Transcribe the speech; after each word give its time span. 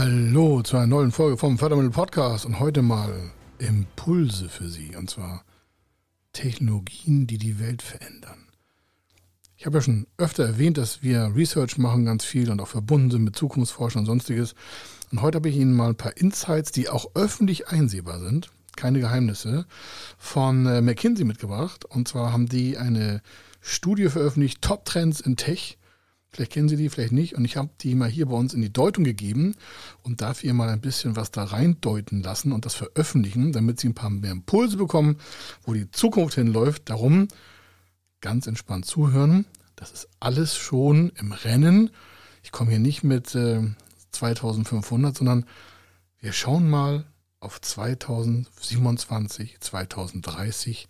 Hallo 0.00 0.62
zu 0.62 0.76
einer 0.76 0.86
neuen 0.86 1.10
Folge 1.10 1.36
vom 1.36 1.58
Fördermittel 1.58 1.90
Podcast 1.90 2.46
und 2.46 2.60
heute 2.60 2.82
mal 2.82 3.32
Impulse 3.58 4.48
für 4.48 4.68
Sie 4.68 4.94
und 4.94 5.10
zwar 5.10 5.42
Technologien, 6.32 7.26
die 7.26 7.36
die 7.36 7.58
Welt 7.58 7.82
verändern. 7.82 8.46
Ich 9.56 9.66
habe 9.66 9.78
ja 9.78 9.82
schon 9.82 10.06
öfter 10.16 10.44
erwähnt, 10.44 10.78
dass 10.78 11.02
wir 11.02 11.32
Research 11.34 11.78
machen 11.78 12.04
ganz 12.04 12.24
viel 12.24 12.48
und 12.48 12.60
auch 12.60 12.68
verbunden 12.68 13.10
sind 13.10 13.24
mit 13.24 13.34
Zukunftsforschern 13.34 14.02
und 14.02 14.06
sonstiges. 14.06 14.54
Und 15.10 15.20
heute 15.20 15.34
habe 15.34 15.48
ich 15.48 15.56
Ihnen 15.56 15.74
mal 15.74 15.88
ein 15.88 15.96
paar 15.96 16.16
Insights, 16.16 16.70
die 16.70 16.88
auch 16.88 17.16
öffentlich 17.16 17.66
einsehbar 17.66 18.20
sind, 18.20 18.52
keine 18.76 19.00
Geheimnisse, 19.00 19.66
von 20.16 20.64
äh, 20.66 20.80
McKinsey 20.80 21.24
mitgebracht. 21.24 21.84
Und 21.84 22.06
zwar 22.06 22.32
haben 22.32 22.48
die 22.48 22.78
eine 22.78 23.20
Studie 23.60 24.10
veröffentlicht, 24.10 24.62
Top 24.62 24.84
Trends 24.84 25.18
in 25.20 25.34
Tech. 25.34 25.76
Vielleicht 26.30 26.52
kennen 26.52 26.68
Sie 26.68 26.76
die, 26.76 26.90
vielleicht 26.90 27.12
nicht. 27.12 27.34
Und 27.34 27.44
ich 27.44 27.56
habe 27.56 27.70
die 27.80 27.94
mal 27.94 28.08
hier 28.08 28.26
bei 28.26 28.36
uns 28.36 28.52
in 28.52 28.60
die 28.60 28.72
Deutung 28.72 29.04
gegeben 29.04 29.54
und 30.02 30.20
darf 30.20 30.44
ihr 30.44 30.52
mal 30.52 30.68
ein 30.68 30.80
bisschen 30.80 31.16
was 31.16 31.30
da 31.30 31.44
reindeuten 31.44 32.22
lassen 32.22 32.52
und 32.52 32.66
das 32.66 32.74
veröffentlichen, 32.74 33.52
damit 33.52 33.80
Sie 33.80 33.88
ein 33.88 33.94
paar 33.94 34.10
mehr 34.10 34.32
Impulse 34.32 34.76
bekommen, 34.76 35.16
wo 35.64 35.72
die 35.72 35.90
Zukunft 35.90 36.34
hinläuft. 36.34 36.90
Darum 36.90 37.28
ganz 38.20 38.46
entspannt 38.46 38.84
zuhören. 38.84 39.46
Das 39.74 39.92
ist 39.92 40.08
alles 40.20 40.56
schon 40.56 41.10
im 41.16 41.32
Rennen. 41.32 41.90
Ich 42.42 42.52
komme 42.52 42.70
hier 42.70 42.80
nicht 42.80 43.04
mit 43.04 43.34
äh, 43.34 43.62
2500, 44.12 45.16
sondern 45.16 45.46
wir 46.20 46.32
schauen 46.32 46.68
mal 46.68 47.06
auf 47.40 47.60
2027, 47.60 49.60
2030. 49.60 50.88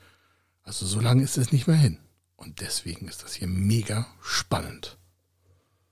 Also 0.62 0.86
so 0.86 1.00
lange 1.00 1.22
ist 1.22 1.38
es 1.38 1.52
nicht 1.52 1.66
mehr 1.66 1.76
hin. 1.76 1.98
Und 2.36 2.60
deswegen 2.60 3.08
ist 3.08 3.22
das 3.22 3.34
hier 3.34 3.48
mega 3.48 4.06
spannend. 4.22 4.97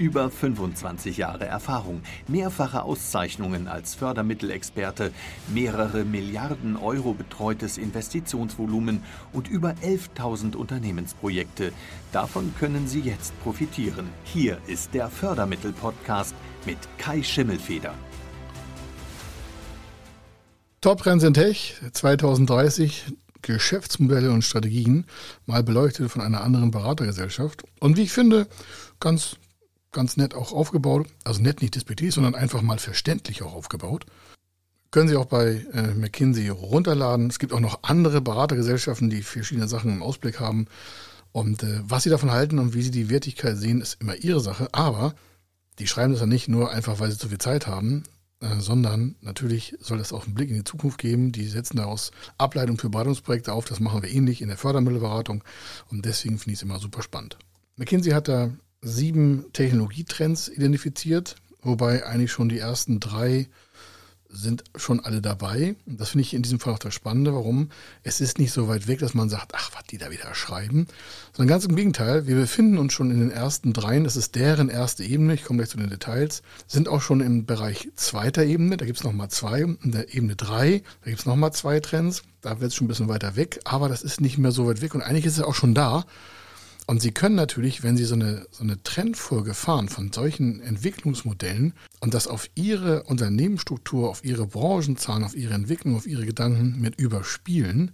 Über 0.00 0.30
25 0.30 1.18
Jahre 1.18 1.44
Erfahrung, 1.44 2.00
mehrfache 2.26 2.84
Auszeichnungen 2.84 3.68
als 3.68 3.94
Fördermittelexperte, 3.94 5.12
mehrere 5.48 6.06
Milliarden 6.06 6.78
Euro 6.78 7.12
betreutes 7.12 7.76
Investitionsvolumen 7.76 9.02
und 9.34 9.48
über 9.48 9.74
11.000 9.82 10.56
Unternehmensprojekte. 10.56 11.72
Davon 12.12 12.54
können 12.58 12.88
Sie 12.88 13.00
jetzt 13.00 13.38
profitieren. 13.42 14.08
Hier 14.24 14.56
ist 14.66 14.94
der 14.94 15.10
Fördermittel-Podcast 15.10 16.34
mit 16.64 16.78
Kai 16.96 17.22
Schimmelfeder. 17.22 17.92
Top 20.80 21.02
Trends 21.02 21.24
in 21.24 21.34
Tech 21.34 21.78
2030 21.92 23.04
Geschäftsmodelle 23.42 24.30
und 24.30 24.44
Strategien 24.44 25.04
mal 25.44 25.62
beleuchtet 25.62 26.10
von 26.10 26.22
einer 26.22 26.40
anderen 26.40 26.70
Beratergesellschaft. 26.70 27.64
Und 27.80 27.98
wie 27.98 28.04
ich 28.04 28.12
finde, 28.12 28.46
ganz 28.98 29.36
ganz 29.92 30.16
nett 30.16 30.34
auch 30.34 30.52
aufgebaut. 30.52 31.08
Also 31.24 31.42
nett 31.42 31.62
nicht 31.62 31.74
despektiv, 31.74 32.14
sondern 32.14 32.34
einfach 32.34 32.62
mal 32.62 32.78
verständlich 32.78 33.42
auch 33.42 33.54
aufgebaut. 33.54 34.06
Können 34.90 35.08
Sie 35.08 35.16
auch 35.16 35.26
bei 35.26 35.64
äh, 35.72 35.94
McKinsey 35.94 36.48
runterladen. 36.48 37.30
Es 37.30 37.38
gibt 37.38 37.52
auch 37.52 37.60
noch 37.60 37.82
andere 37.82 38.20
Beratergesellschaften, 38.20 39.08
die 39.08 39.22
verschiedene 39.22 39.68
Sachen 39.68 39.92
im 39.92 40.02
Ausblick 40.02 40.40
haben. 40.40 40.66
Und 41.32 41.62
äh, 41.62 41.80
was 41.84 42.02
Sie 42.02 42.10
davon 42.10 42.32
halten 42.32 42.58
und 42.58 42.74
wie 42.74 42.82
Sie 42.82 42.90
die 42.90 43.08
Wertigkeit 43.08 43.56
sehen, 43.56 43.80
ist 43.80 44.00
immer 44.00 44.16
Ihre 44.16 44.40
Sache. 44.40 44.68
Aber 44.72 45.14
die 45.80 45.86
schreiben 45.86 46.12
das 46.12 46.20
ja 46.20 46.26
nicht 46.26 46.46
nur 46.46 46.70
einfach, 46.70 47.00
weil 47.00 47.10
sie 47.10 47.18
zu 47.18 47.28
viel 47.28 47.38
Zeit 47.38 47.66
haben, 47.66 48.04
äh, 48.40 48.60
sondern 48.60 49.16
natürlich 49.22 49.76
soll 49.80 49.98
es 49.98 50.12
auch 50.12 50.26
einen 50.26 50.34
Blick 50.34 50.50
in 50.50 50.56
die 50.56 50.64
Zukunft 50.64 50.98
geben. 50.98 51.32
Die 51.32 51.46
setzen 51.46 51.78
daraus 51.78 52.10
Ableitung 52.36 52.78
für 52.78 52.90
Beratungsprojekte 52.90 53.52
auf. 53.52 53.64
Das 53.64 53.80
machen 53.80 54.02
wir 54.02 54.10
ähnlich 54.10 54.42
in 54.42 54.48
der 54.48 54.58
Fördermittelberatung. 54.58 55.42
Und 55.88 56.04
deswegen 56.04 56.38
finde 56.38 56.52
ich 56.52 56.58
es 56.58 56.62
immer 56.62 56.78
super 56.78 57.02
spannend. 57.02 57.38
McKinsey 57.76 58.12
hat 58.12 58.28
da 58.28 58.50
sieben 58.82 59.46
Technologietrends 59.52 60.48
identifiziert, 60.48 61.36
wobei 61.62 62.06
eigentlich 62.06 62.32
schon 62.32 62.48
die 62.48 62.58
ersten 62.58 63.00
drei 63.00 63.48
sind 64.32 64.64
schon 64.76 65.00
alle 65.00 65.20
dabei. 65.20 65.74
Das 65.86 66.10
finde 66.10 66.22
ich 66.22 66.34
in 66.34 66.42
diesem 66.42 66.60
Fall 66.60 66.74
auch 66.74 66.78
das 66.78 66.94
Spannende. 66.94 67.34
Warum? 67.34 67.70
Es 68.02 68.20
ist 68.20 68.38
nicht 68.38 68.52
so 68.52 68.68
weit 68.68 68.86
weg, 68.86 69.00
dass 69.00 69.14
man 69.14 69.28
sagt, 69.28 69.52
ach, 69.54 69.70
was 69.74 69.84
die 69.84 69.98
da 69.98 70.10
wieder 70.10 70.34
schreiben, 70.34 70.86
sondern 71.32 71.48
ganz 71.48 71.64
im 71.64 71.76
Gegenteil. 71.76 72.26
Wir 72.26 72.36
befinden 72.36 72.78
uns 72.78 72.92
schon 72.92 73.10
in 73.10 73.20
den 73.20 73.30
ersten 73.30 73.72
dreien. 73.72 74.04
Das 74.04 74.16
ist 74.16 74.36
deren 74.36 74.68
erste 74.68 75.04
Ebene. 75.04 75.34
Ich 75.34 75.44
komme 75.44 75.58
gleich 75.58 75.70
zu 75.70 75.78
den 75.78 75.90
Details. 75.90 76.42
Sind 76.66 76.88
auch 76.88 77.02
schon 77.02 77.20
im 77.20 77.44
Bereich 77.44 77.88
zweiter 77.96 78.44
Ebene. 78.44 78.76
Da 78.76 78.86
gibt 78.86 78.98
es 78.98 79.04
nochmal 79.04 79.30
zwei. 79.30 79.62
In 79.62 79.92
der 79.92 80.14
Ebene 80.14 80.36
drei, 80.36 80.82
da 81.02 81.10
gibt 81.10 81.20
es 81.20 81.26
nochmal 81.26 81.52
zwei 81.52 81.80
Trends. 81.80 82.22
Da 82.40 82.60
wird 82.60 82.70
es 82.70 82.76
schon 82.76 82.84
ein 82.84 82.88
bisschen 82.88 83.08
weiter 83.08 83.36
weg. 83.36 83.60
Aber 83.64 83.88
das 83.88 84.02
ist 84.02 84.20
nicht 84.20 84.38
mehr 84.38 84.52
so 84.52 84.66
weit 84.66 84.80
weg. 84.80 84.94
Und 84.94 85.02
eigentlich 85.02 85.26
ist 85.26 85.38
es 85.38 85.42
auch 85.42 85.54
schon 85.54 85.74
da. 85.74 86.04
Und 86.90 87.00
Sie 87.00 87.12
können 87.12 87.36
natürlich, 87.36 87.84
wenn 87.84 87.96
Sie 87.96 88.04
so 88.04 88.16
eine, 88.16 88.48
so 88.50 88.64
eine 88.64 88.82
Trendfolge 88.82 89.54
fahren 89.54 89.88
von 89.88 90.12
solchen 90.12 90.60
Entwicklungsmodellen 90.60 91.72
und 92.00 92.14
das 92.14 92.26
auf 92.26 92.50
Ihre 92.56 93.04
Unternehmensstruktur, 93.04 94.10
auf 94.10 94.24
Ihre 94.24 94.44
Branchenzahlen, 94.44 95.22
auf 95.22 95.36
Ihre 95.36 95.54
Entwicklung, 95.54 95.94
auf 95.94 96.08
Ihre 96.08 96.26
Gedanken 96.26 96.80
mit 96.80 96.98
überspielen 96.98 97.92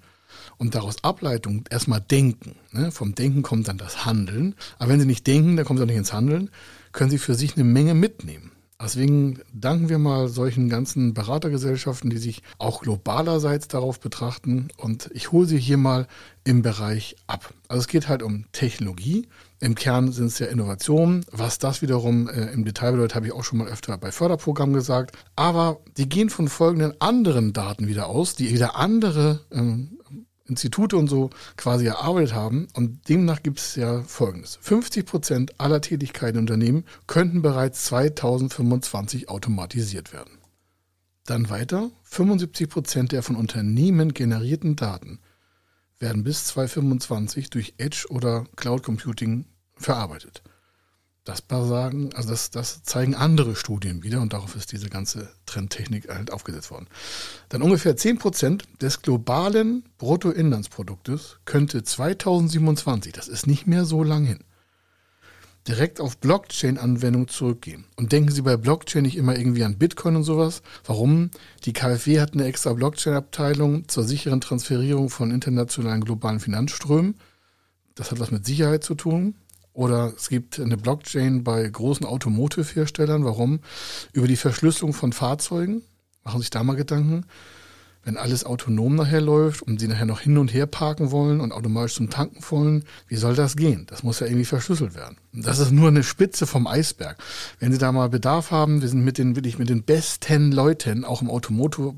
und 0.56 0.74
daraus 0.74 1.04
Ableitung 1.04 1.64
erstmal 1.68 2.00
denken. 2.00 2.56
Ne? 2.72 2.90
Vom 2.90 3.14
Denken 3.14 3.42
kommt 3.42 3.68
dann 3.68 3.76
das 3.76 4.06
Handeln. 4.06 4.54
Aber 4.78 4.92
wenn 4.92 5.00
Sie 5.00 5.04
nicht 5.04 5.26
denken, 5.26 5.56
dann 5.56 5.66
kommen 5.66 5.76
Sie 5.76 5.82
auch 5.82 5.88
nicht 5.88 5.98
ins 5.98 6.14
Handeln, 6.14 6.48
können 6.92 7.10
Sie 7.10 7.18
für 7.18 7.34
sich 7.34 7.54
eine 7.54 7.64
Menge 7.64 7.92
mitnehmen. 7.92 8.52
Deswegen 8.80 9.40
danken 9.54 9.88
wir 9.88 9.98
mal 9.98 10.28
solchen 10.28 10.68
ganzen 10.68 11.14
Beratergesellschaften, 11.14 12.10
die 12.10 12.18
sich 12.18 12.42
auch 12.58 12.82
globalerseits 12.82 13.68
darauf 13.68 14.00
betrachten. 14.00 14.68
Und 14.76 15.10
ich 15.14 15.32
hole 15.32 15.46
sie 15.46 15.58
hier 15.58 15.78
mal 15.78 16.06
im 16.44 16.60
Bereich 16.60 17.16
ab. 17.26 17.54
Also 17.68 17.80
es 17.80 17.88
geht 17.88 18.08
halt 18.08 18.22
um 18.22 18.44
Technologie. 18.52 19.28
Im 19.60 19.74
Kern 19.74 20.12
sind 20.12 20.26
es 20.26 20.38
ja 20.38 20.46
Innovationen. 20.46 21.24
Was 21.32 21.58
das 21.58 21.80
wiederum 21.80 22.28
äh, 22.28 22.52
im 22.52 22.66
Detail 22.66 22.92
bedeutet, 22.92 23.14
habe 23.14 23.26
ich 23.26 23.32
auch 23.32 23.44
schon 23.44 23.58
mal 23.58 23.68
öfter 23.68 23.96
bei 23.96 24.12
Förderprogrammen 24.12 24.74
gesagt. 24.74 25.16
Aber 25.36 25.78
die 25.96 26.08
gehen 26.08 26.28
von 26.28 26.48
folgenden 26.48 27.00
anderen 27.00 27.54
Daten 27.54 27.88
wieder 27.88 28.08
aus, 28.08 28.34
die 28.34 28.52
wieder 28.52 28.76
andere 28.76 29.40
ähm, 29.50 29.98
Institute 30.48 30.96
und 30.96 31.08
so 31.08 31.30
quasi 31.56 31.86
erarbeitet 31.86 32.34
haben. 32.34 32.68
Und 32.74 33.08
demnach 33.08 33.42
gibt 33.42 33.58
es 33.58 33.76
ja 33.76 34.02
Folgendes. 34.02 34.58
50 34.60 35.06
Prozent 35.06 35.60
aller 35.60 35.80
Tätigkeiten 35.80 36.38
in 36.38 36.42
Unternehmen 36.42 36.84
könnten 37.06 37.42
bereits 37.42 37.84
2025 37.84 39.28
automatisiert 39.28 40.12
werden. 40.12 40.38
Dann 41.24 41.50
weiter, 41.50 41.90
75 42.04 42.68
Prozent 42.68 43.12
der 43.12 43.22
von 43.22 43.36
Unternehmen 43.36 44.14
generierten 44.14 44.76
Daten 44.76 45.18
werden 45.98 46.24
bis 46.24 46.46
2025 46.46 47.50
durch 47.50 47.74
Edge 47.78 48.06
oder 48.10 48.46
Cloud 48.56 48.82
Computing 48.82 49.46
verarbeitet. 49.76 50.42
Das 51.26 51.42
sagen, 51.48 52.10
also 52.14 52.30
das, 52.30 52.50
das 52.50 52.84
zeigen 52.84 53.16
andere 53.16 53.56
Studien 53.56 54.04
wieder 54.04 54.20
und 54.20 54.32
darauf 54.32 54.54
ist 54.54 54.70
diese 54.70 54.88
ganze 54.88 55.28
Trendtechnik 55.44 56.08
halt 56.08 56.32
aufgesetzt 56.32 56.70
worden. 56.70 56.86
Dann 57.48 57.62
ungefähr 57.62 57.96
10% 57.96 58.62
des 58.80 59.02
globalen 59.02 59.82
Bruttoinlandsproduktes 59.98 61.38
könnte 61.44 61.82
2027, 61.82 63.12
das 63.12 63.26
ist 63.26 63.48
nicht 63.48 63.66
mehr 63.66 63.84
so 63.84 64.04
lang 64.04 64.24
hin, 64.24 64.38
direkt 65.66 66.00
auf 66.00 66.16
Blockchain-Anwendung 66.18 67.26
zurückgehen. 67.26 67.86
Und 67.96 68.12
denken 68.12 68.30
Sie 68.30 68.42
bei 68.42 68.56
Blockchain 68.56 69.02
nicht 69.02 69.16
immer 69.16 69.36
irgendwie 69.36 69.64
an 69.64 69.78
Bitcoin 69.78 70.14
und 70.14 70.22
sowas. 70.22 70.62
Warum? 70.84 71.32
Die 71.64 71.72
KfW 71.72 72.20
hat 72.20 72.34
eine 72.34 72.44
extra 72.44 72.72
Blockchain-Abteilung 72.72 73.88
zur 73.88 74.04
sicheren 74.04 74.40
Transferierung 74.40 75.10
von 75.10 75.32
internationalen 75.32 76.04
globalen 76.04 76.38
Finanzströmen. 76.38 77.16
Das 77.96 78.12
hat 78.12 78.20
was 78.20 78.30
mit 78.30 78.46
Sicherheit 78.46 78.84
zu 78.84 78.94
tun. 78.94 79.34
Oder 79.76 80.14
es 80.16 80.30
gibt 80.30 80.58
eine 80.58 80.78
Blockchain 80.78 81.44
bei 81.44 81.68
großen 81.68 82.06
Automotive-Herstellern. 82.06 83.26
Warum? 83.26 83.60
Über 84.14 84.26
die 84.26 84.36
Verschlüsselung 84.36 84.94
von 84.94 85.12
Fahrzeugen. 85.12 85.82
Machen 86.24 86.40
sich 86.40 86.48
da 86.48 86.64
mal 86.64 86.76
Gedanken. 86.76 87.26
Wenn 88.06 88.16
alles 88.16 88.44
autonom 88.44 88.94
nachher 88.94 89.20
läuft 89.20 89.62
und 89.62 89.80
Sie 89.80 89.88
nachher 89.88 90.06
noch 90.06 90.20
hin 90.20 90.38
und 90.38 90.54
her 90.54 90.66
parken 90.66 91.10
wollen 91.10 91.40
und 91.40 91.50
automatisch 91.50 91.96
zum 91.96 92.08
Tanken 92.08 92.38
wollen, 92.50 92.84
wie 93.08 93.16
soll 93.16 93.34
das 93.34 93.56
gehen? 93.56 93.84
Das 93.88 94.04
muss 94.04 94.20
ja 94.20 94.28
irgendwie 94.28 94.44
verschlüsselt 94.44 94.94
werden. 94.94 95.16
Das 95.32 95.58
ist 95.58 95.72
nur 95.72 95.88
eine 95.88 96.04
Spitze 96.04 96.46
vom 96.46 96.68
Eisberg. 96.68 97.18
Wenn 97.58 97.72
Sie 97.72 97.78
da 97.78 97.90
mal 97.90 98.08
Bedarf 98.08 98.52
haben, 98.52 98.80
wir 98.80 98.88
sind 98.88 99.04
mit 99.04 99.18
den 99.18 99.34
wirklich 99.34 99.58
mit 99.58 99.68
den 99.68 99.82
besten 99.82 100.52
Leuten 100.52 101.04
auch 101.04 101.20
im 101.20 101.28
Automotive, 101.28 101.96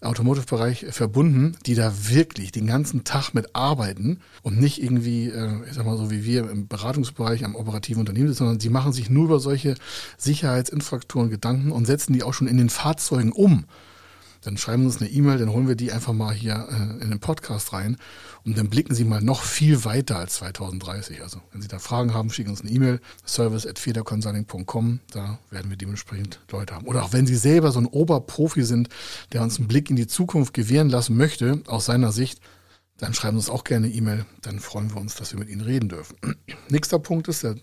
Automotive-Bereich 0.00 0.86
verbunden, 0.90 1.56
die 1.64 1.76
da 1.76 1.92
wirklich 2.08 2.50
den 2.50 2.66
ganzen 2.66 3.04
Tag 3.04 3.32
mit 3.32 3.54
arbeiten 3.54 4.18
und 4.42 4.60
nicht 4.60 4.82
irgendwie, 4.82 5.28
äh, 5.28 5.64
ich 5.68 5.74
sag 5.74 5.86
mal 5.86 5.96
so 5.96 6.10
wie 6.10 6.24
wir 6.24 6.50
im 6.50 6.66
Beratungsbereich 6.66 7.44
am 7.44 7.54
operativen 7.54 8.00
Unternehmen 8.00 8.26
sind, 8.26 8.38
sondern 8.38 8.58
sie 8.58 8.68
machen 8.68 8.92
sich 8.92 9.10
nur 9.10 9.26
über 9.26 9.38
solche 9.38 9.76
Sicherheitsinfrastrukturen 10.18 11.30
Gedanken 11.30 11.70
und 11.70 11.86
setzen 11.86 12.14
die 12.14 12.24
auch 12.24 12.34
schon 12.34 12.48
in 12.48 12.56
den 12.56 12.68
Fahrzeugen 12.68 13.30
um 13.30 13.66
dann 14.46 14.56
schreiben 14.56 14.82
Sie 14.82 14.86
uns 14.86 15.00
eine 15.00 15.10
E-Mail, 15.10 15.38
dann 15.38 15.50
holen 15.50 15.66
wir 15.66 15.74
die 15.74 15.90
einfach 15.90 16.12
mal 16.12 16.32
hier 16.32 16.68
äh, 16.70 17.02
in 17.02 17.10
den 17.10 17.18
Podcast 17.18 17.72
rein 17.72 17.96
und 18.44 18.56
dann 18.56 18.70
blicken 18.70 18.94
Sie 18.94 19.04
mal 19.04 19.20
noch 19.20 19.42
viel 19.42 19.84
weiter 19.84 20.18
als 20.18 20.36
2030. 20.36 21.22
Also 21.22 21.40
wenn 21.50 21.60
Sie 21.60 21.68
da 21.68 21.80
Fragen 21.80 22.14
haben, 22.14 22.30
schicken 22.30 22.50
uns 22.50 22.60
eine 22.60 22.70
E-Mail, 22.70 23.00
service 23.26 23.66
at 23.66 23.80
federconsulting.com, 23.80 25.00
da 25.10 25.40
werden 25.50 25.68
wir 25.68 25.76
dementsprechend 25.76 26.40
Leute 26.52 26.76
haben. 26.76 26.86
Oder 26.86 27.02
auch 27.02 27.12
wenn 27.12 27.26
Sie 27.26 27.34
selber 27.34 27.72
so 27.72 27.80
ein 27.80 27.86
Oberprofi 27.86 28.62
sind, 28.62 28.88
der 29.32 29.42
uns 29.42 29.58
einen 29.58 29.66
Blick 29.66 29.90
in 29.90 29.96
die 29.96 30.06
Zukunft 30.06 30.54
gewähren 30.54 30.90
lassen 30.90 31.16
möchte, 31.16 31.62
aus 31.66 31.86
seiner 31.86 32.12
Sicht, 32.12 32.40
dann 32.98 33.14
schreiben 33.14 33.36
Sie 33.36 33.50
uns 33.50 33.50
auch 33.50 33.64
gerne 33.64 33.86
eine 33.86 33.94
E-Mail, 33.96 34.26
dann 34.42 34.60
freuen 34.60 34.94
wir 34.94 35.00
uns, 35.00 35.16
dass 35.16 35.32
wir 35.32 35.40
mit 35.40 35.48
Ihnen 35.48 35.62
reden 35.62 35.88
dürfen. 35.88 36.16
Nächster 36.68 37.00
Punkt 37.00 37.26
ist, 37.26 37.42
der, 37.42 37.56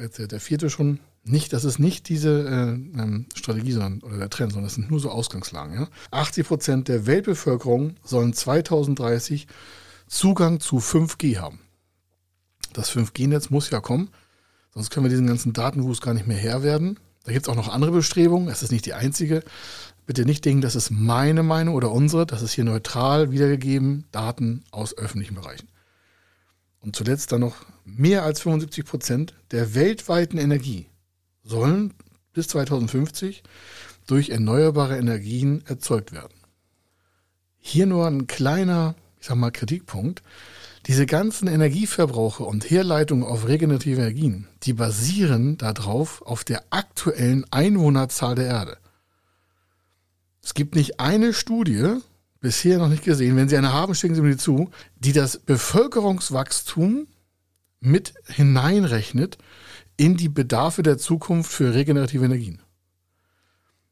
jetzt 0.00 0.18
der 0.18 0.40
vierte 0.40 0.70
schon, 0.70 1.00
nicht, 1.30 1.52
das 1.52 1.64
ist 1.64 1.78
nicht 1.78 2.08
diese 2.08 2.48
äh, 2.48 3.00
ähm, 3.00 3.26
Strategie 3.34 3.72
sondern, 3.72 4.02
oder 4.02 4.18
der 4.18 4.30
Trend, 4.30 4.52
sondern 4.52 4.66
das 4.66 4.74
sind 4.74 4.90
nur 4.90 5.00
so 5.00 5.10
Ausgangslagen. 5.10 5.74
Ja? 5.74 5.88
80 6.10 6.46
Prozent 6.46 6.88
der 6.88 7.06
Weltbevölkerung 7.06 7.96
sollen 8.04 8.32
2030 8.32 9.46
Zugang 10.06 10.60
zu 10.60 10.78
5G 10.78 11.38
haben. 11.38 11.60
Das 12.72 12.90
5G-Netz 12.90 13.50
muss 13.50 13.70
ja 13.70 13.80
kommen, 13.80 14.10
sonst 14.74 14.90
können 14.90 15.04
wir 15.04 15.10
diesen 15.10 15.26
ganzen 15.26 15.52
Datenwust 15.52 16.02
gar 16.02 16.14
nicht 16.14 16.26
mehr 16.26 16.36
Herr 16.36 16.62
werden. 16.62 16.98
Da 17.24 17.32
gibt 17.32 17.46
es 17.46 17.52
auch 17.52 17.56
noch 17.56 17.68
andere 17.68 17.92
Bestrebungen, 17.92 18.48
es 18.48 18.62
ist 18.62 18.72
nicht 18.72 18.86
die 18.86 18.94
einzige. 18.94 19.42
Bitte 20.06 20.24
nicht 20.24 20.44
denken, 20.44 20.62
das 20.62 20.76
ist 20.76 20.90
meine 20.90 21.42
Meinung 21.42 21.74
oder 21.74 21.90
unsere, 21.92 22.24
das 22.24 22.40
ist 22.40 22.52
hier 22.52 22.64
neutral 22.64 23.30
wiedergegeben, 23.30 24.06
Daten 24.10 24.64
aus 24.70 24.96
öffentlichen 24.96 25.34
Bereichen. 25.34 25.68
Und 26.80 26.96
zuletzt 26.96 27.32
dann 27.32 27.40
noch 27.40 27.56
mehr 27.84 28.22
als 28.22 28.40
75 28.40 28.84
Prozent 28.84 29.34
der 29.50 29.74
weltweiten 29.74 30.38
Energie 30.38 30.86
sollen 31.48 31.94
bis 32.32 32.48
2050 32.48 33.42
durch 34.06 34.30
erneuerbare 34.30 34.96
Energien 34.96 35.64
erzeugt 35.66 36.12
werden. 36.12 36.34
Hier 37.58 37.86
nur 37.86 38.06
ein 38.06 38.26
kleiner, 38.26 38.94
ich 39.20 39.26
sag 39.26 39.36
mal, 39.36 39.50
Kritikpunkt. 39.50 40.22
Diese 40.86 41.04
ganzen 41.04 41.48
Energieverbrauche 41.48 42.44
und 42.44 42.70
Herleitungen 42.70 43.24
auf 43.24 43.46
regenerative 43.46 44.00
Energien, 44.00 44.46
die 44.62 44.72
basieren 44.72 45.58
darauf 45.58 46.22
auf 46.22 46.44
der 46.44 46.64
aktuellen 46.70 47.44
Einwohnerzahl 47.50 48.34
der 48.34 48.46
Erde. 48.46 48.78
Es 50.42 50.54
gibt 50.54 50.76
nicht 50.76 50.98
eine 50.98 51.34
Studie, 51.34 51.96
bisher 52.40 52.78
noch 52.78 52.88
nicht 52.88 53.04
gesehen, 53.04 53.36
wenn 53.36 53.48
Sie 53.48 53.56
eine 53.56 53.72
haben, 53.72 53.94
schicken 53.94 54.14
Sie 54.14 54.22
mir 54.22 54.30
die 54.30 54.36
zu, 54.38 54.70
die 54.96 55.12
das 55.12 55.38
Bevölkerungswachstum 55.38 57.06
mit 57.80 58.14
hineinrechnet 58.26 59.36
in 59.98 60.16
die 60.16 60.30
Bedarfe 60.30 60.82
der 60.82 60.96
Zukunft 60.96 61.52
für 61.52 61.74
regenerative 61.74 62.24
Energien. 62.24 62.62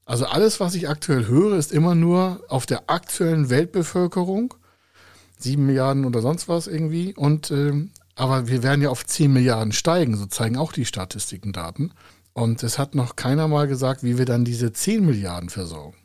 Also 0.07 0.25
alles, 0.25 0.61
was 0.61 0.75
ich 0.75 0.89
aktuell 0.89 1.27
höre, 1.27 1.59
ist 1.59 1.73
immer 1.73 1.95
nur 1.95 2.41
auf 2.49 2.65
der 2.65 2.89
aktuellen 2.89 3.51
Weltbevölkerung, 3.51 4.55
sieben 5.37 5.67
Milliarden 5.67 6.07
oder 6.07 6.23
sonst 6.23 6.49
was 6.49 6.69
irgendwie. 6.69 7.13
Und 7.15 7.51
ähm, 7.51 7.91
aber 8.15 8.49
wir 8.49 8.63
werden 8.63 8.81
ja 8.81 8.89
auf 8.89 9.05
zehn 9.05 9.33
Milliarden 9.33 9.73
steigen, 9.73 10.17
so 10.17 10.27
zeigen 10.27 10.57
auch 10.57 10.73
die 10.73 10.87
Statistiken 10.87 11.53
Daten. 11.53 11.93
Und 12.33 12.63
es 12.63 12.79
hat 12.79 12.95
noch 12.95 13.17
keiner 13.17 13.49
mal 13.49 13.67
gesagt, 13.67 14.03
wie 14.05 14.17
wir 14.17 14.25
dann 14.25 14.45
diese 14.45 14.73
zehn 14.73 15.05
Milliarden 15.05 15.51
versorgen. 15.51 15.97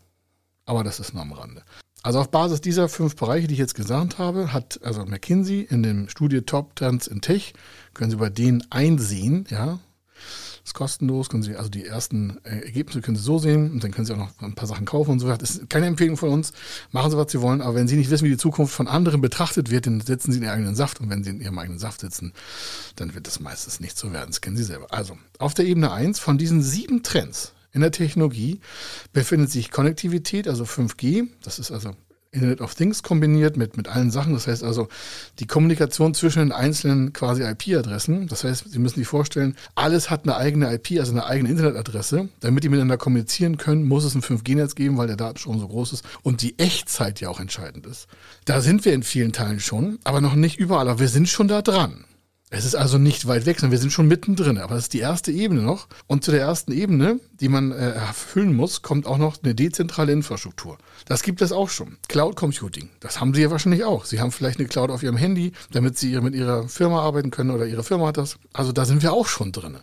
Aber 0.65 0.83
das 0.83 0.99
ist 0.99 1.13
nur 1.13 1.21
am 1.21 1.31
Rande. 1.31 1.63
Also 2.03 2.19
auf 2.19 2.31
Basis 2.31 2.61
dieser 2.61 2.89
fünf 2.89 3.15
Bereiche, 3.15 3.47
die 3.47 3.53
ich 3.53 3.59
jetzt 3.59 3.75
gesagt 3.75 4.17
habe, 4.17 4.51
hat 4.51 4.79
also 4.83 5.05
McKinsey 5.05 5.61
in 5.69 5.83
dem 5.83 6.09
Studie 6.09 6.41
Top 6.41 6.75
Trends 6.75 7.05
in 7.05 7.21
Tech, 7.21 7.53
können 7.93 8.09
Sie 8.09 8.17
bei 8.17 8.29
denen 8.29 8.63
einsehen, 8.71 9.45
ja, 9.49 9.79
ist 10.63 10.73
kostenlos, 10.73 11.29
können 11.29 11.43
Sie, 11.43 11.55
also 11.55 11.69
die 11.69 11.85
ersten 11.85 12.39
äh, 12.43 12.65
Ergebnisse 12.65 13.01
können 13.01 13.17
Sie 13.17 13.23
so 13.23 13.39
sehen 13.39 13.71
und 13.71 13.83
dann 13.83 13.91
können 13.91 14.05
Sie 14.05 14.13
auch 14.13 14.17
noch 14.17 14.31
ein 14.41 14.53
paar 14.53 14.67
Sachen 14.67 14.85
kaufen 14.85 15.11
und 15.11 15.19
so 15.19 15.27
weiter. 15.27 15.39
Das 15.39 15.51
ist 15.51 15.69
keine 15.69 15.87
Empfehlung 15.87 16.17
von 16.17 16.29
uns. 16.29 16.53
Machen 16.91 17.11
Sie, 17.11 17.17
was 17.17 17.31
Sie 17.31 17.41
wollen, 17.41 17.61
aber 17.61 17.75
wenn 17.75 17.87
Sie 17.87 17.95
nicht 17.95 18.09
wissen, 18.09 18.25
wie 18.25 18.31
die 18.31 18.37
Zukunft 18.37 18.73
von 18.73 18.87
anderen 18.87 19.21
betrachtet 19.21 19.71
wird, 19.71 19.87
dann 19.87 20.01
setzen 20.01 20.31
Sie 20.31 20.37
in 20.37 20.43
Ihren 20.43 20.53
eigenen 20.53 20.75
Saft 20.75 21.01
und 21.01 21.09
wenn 21.09 21.23
Sie 21.23 21.31
in 21.31 21.41
Ihrem 21.41 21.57
eigenen 21.57 21.79
Saft 21.79 22.01
sitzen, 22.01 22.33
dann 22.95 23.15
wird 23.15 23.27
das 23.27 23.39
meistens 23.39 23.79
nicht 23.79 23.97
so 23.97 24.11
werden. 24.13 24.27
Das 24.29 24.41
kennen 24.41 24.57
Sie 24.57 24.63
selber. 24.63 24.87
Also, 24.91 25.17
auf 25.39 25.53
der 25.53 25.65
Ebene 25.65 25.91
eins 25.91 26.19
von 26.19 26.37
diesen 26.37 26.61
sieben 26.61 27.03
Trends 27.03 27.53
in 27.73 27.81
der 27.81 27.91
Technologie 27.91 28.59
befindet 29.13 29.49
sich 29.49 29.71
Konnektivität, 29.71 30.47
also 30.47 30.65
5G. 30.65 31.27
Das 31.41 31.57
ist 31.57 31.71
also 31.71 31.95
Internet 32.33 32.61
of 32.61 32.75
Things 32.75 33.03
kombiniert 33.03 33.57
mit, 33.57 33.75
mit 33.75 33.89
allen 33.89 34.09
Sachen. 34.09 34.33
Das 34.33 34.47
heißt 34.47 34.63
also 34.63 34.87
die 35.39 35.47
Kommunikation 35.47 36.13
zwischen 36.13 36.39
den 36.39 36.51
einzelnen 36.53 37.11
quasi 37.11 37.43
IP-Adressen. 37.43 38.27
Das 38.27 38.43
heißt, 38.45 38.71
Sie 38.71 38.79
müssen 38.79 38.99
sich 38.99 39.07
vorstellen, 39.07 39.55
alles 39.75 40.09
hat 40.09 40.23
eine 40.23 40.37
eigene 40.37 40.73
IP, 40.73 40.99
also 40.99 41.11
eine 41.11 41.25
eigene 41.25 41.49
Internetadresse. 41.49 42.29
Damit 42.39 42.63
die 42.63 42.69
miteinander 42.69 42.97
kommunizieren 42.97 43.57
können, 43.57 43.85
muss 43.85 44.05
es 44.05 44.15
ein 44.15 44.21
5G-Netz 44.21 44.75
geben, 44.75 44.97
weil 44.97 45.07
der 45.07 45.17
Datenstrom 45.17 45.59
so 45.59 45.67
groß 45.67 45.93
ist 45.93 46.05
und 46.23 46.41
die 46.41 46.57
Echtzeit 46.57 47.19
ja 47.19 47.29
auch 47.29 47.41
entscheidend 47.41 47.85
ist. 47.85 48.07
Da 48.45 48.61
sind 48.61 48.85
wir 48.85 48.93
in 48.93 49.03
vielen 49.03 49.33
Teilen 49.33 49.59
schon, 49.59 49.99
aber 50.05 50.21
noch 50.21 50.35
nicht 50.35 50.57
überall. 50.57 50.87
Aber 50.87 50.99
wir 50.99 51.09
sind 51.09 51.27
schon 51.27 51.49
da 51.49 51.61
dran. 51.61 52.05
Es 52.53 52.65
ist 52.65 52.75
also 52.75 52.97
nicht 52.97 53.27
weit 53.27 53.45
weg, 53.45 53.61
sondern 53.61 53.71
wir 53.71 53.79
sind 53.79 53.91
schon 53.91 54.09
mittendrin. 54.09 54.57
Aber 54.57 54.75
das 54.75 54.83
ist 54.83 54.93
die 54.93 54.99
erste 54.99 55.31
Ebene 55.31 55.61
noch. 55.61 55.87
Und 56.05 56.25
zu 56.25 56.31
der 56.31 56.41
ersten 56.41 56.73
Ebene, 56.73 57.21
die 57.39 57.47
man 57.47 57.71
äh, 57.71 57.91
erfüllen 57.91 58.53
muss, 58.53 58.81
kommt 58.81 59.07
auch 59.07 59.17
noch 59.17 59.41
eine 59.41 59.55
dezentrale 59.55 60.11
Infrastruktur. 60.11 60.77
Das 61.05 61.23
gibt 61.23 61.41
es 61.41 61.53
auch 61.53 61.69
schon. 61.69 61.97
Cloud 62.09 62.35
Computing. 62.35 62.89
Das 62.99 63.21
haben 63.21 63.33
Sie 63.33 63.41
ja 63.41 63.51
wahrscheinlich 63.51 63.85
auch. 63.85 64.03
Sie 64.03 64.19
haben 64.19 64.33
vielleicht 64.33 64.59
eine 64.59 64.67
Cloud 64.67 64.91
auf 64.91 65.01
Ihrem 65.01 65.15
Handy, 65.15 65.53
damit 65.71 65.97
Sie 65.97 66.19
mit 66.19 66.35
Ihrer 66.35 66.67
Firma 66.67 67.01
arbeiten 67.01 67.31
können 67.31 67.51
oder 67.51 67.65
Ihre 67.65 67.85
Firma 67.85 68.07
hat 68.07 68.17
das. 68.17 68.37
Also 68.51 68.73
da 68.73 68.83
sind 68.83 69.01
wir 69.01 69.13
auch 69.13 69.27
schon 69.27 69.53
drin. 69.53 69.77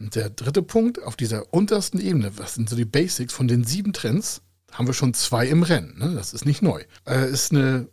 Und 0.00 0.16
der 0.16 0.30
dritte 0.30 0.62
Punkt 0.62 1.00
auf 1.00 1.14
dieser 1.14 1.54
untersten 1.54 2.00
Ebene, 2.00 2.32
was 2.38 2.54
sind 2.54 2.68
so 2.68 2.74
die 2.74 2.86
Basics 2.86 3.32
von 3.32 3.46
den 3.46 3.62
sieben 3.62 3.92
Trends, 3.92 4.42
haben 4.72 4.88
wir 4.88 4.94
schon 4.94 5.14
zwei 5.14 5.46
im 5.46 5.62
Rennen. 5.62 5.96
Ne? 5.96 6.12
Das 6.16 6.32
ist 6.32 6.44
nicht 6.44 6.60
neu. 6.60 6.82
Äh, 7.06 7.30
ist 7.30 7.52
eine 7.52 7.86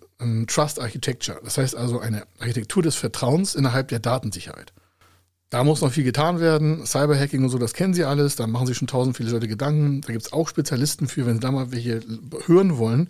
Trust 0.48 0.80
Architecture. 0.80 1.40
Das 1.44 1.58
heißt 1.58 1.76
also 1.76 2.00
eine 2.00 2.24
Architektur 2.40 2.82
des 2.82 2.96
Vertrauens 2.96 3.56
innerhalb 3.56 3.90
der 3.90 4.00
Datensicherheit. 4.00 4.74
Da 5.50 5.64
muss 5.64 5.82
noch 5.82 5.92
viel 5.92 6.04
getan 6.04 6.40
werden. 6.40 6.86
Cyberhacking 6.86 7.44
und 7.44 7.50
so, 7.50 7.58
das 7.58 7.74
kennen 7.74 7.94
Sie 7.94 8.04
alles. 8.04 8.36
Da 8.36 8.48
machen 8.48 8.68
sich 8.68 8.78
schon 8.78 8.88
tausend 8.88 9.16
viele 9.16 9.32
Leute 9.32 9.48
Gedanken. 9.48 10.02
Da 10.02 10.12
gibt 10.12 10.26
es 10.26 10.34
auch 10.34 10.50
Spezialisten 10.50 11.08
für, 11.08 11.26
wenn 11.26 11.36
Sie 11.36 11.40
da 11.40 11.52
mal 11.52 11.72
welche 11.72 12.02
hören 12.46 12.78
wollen. 12.78 13.10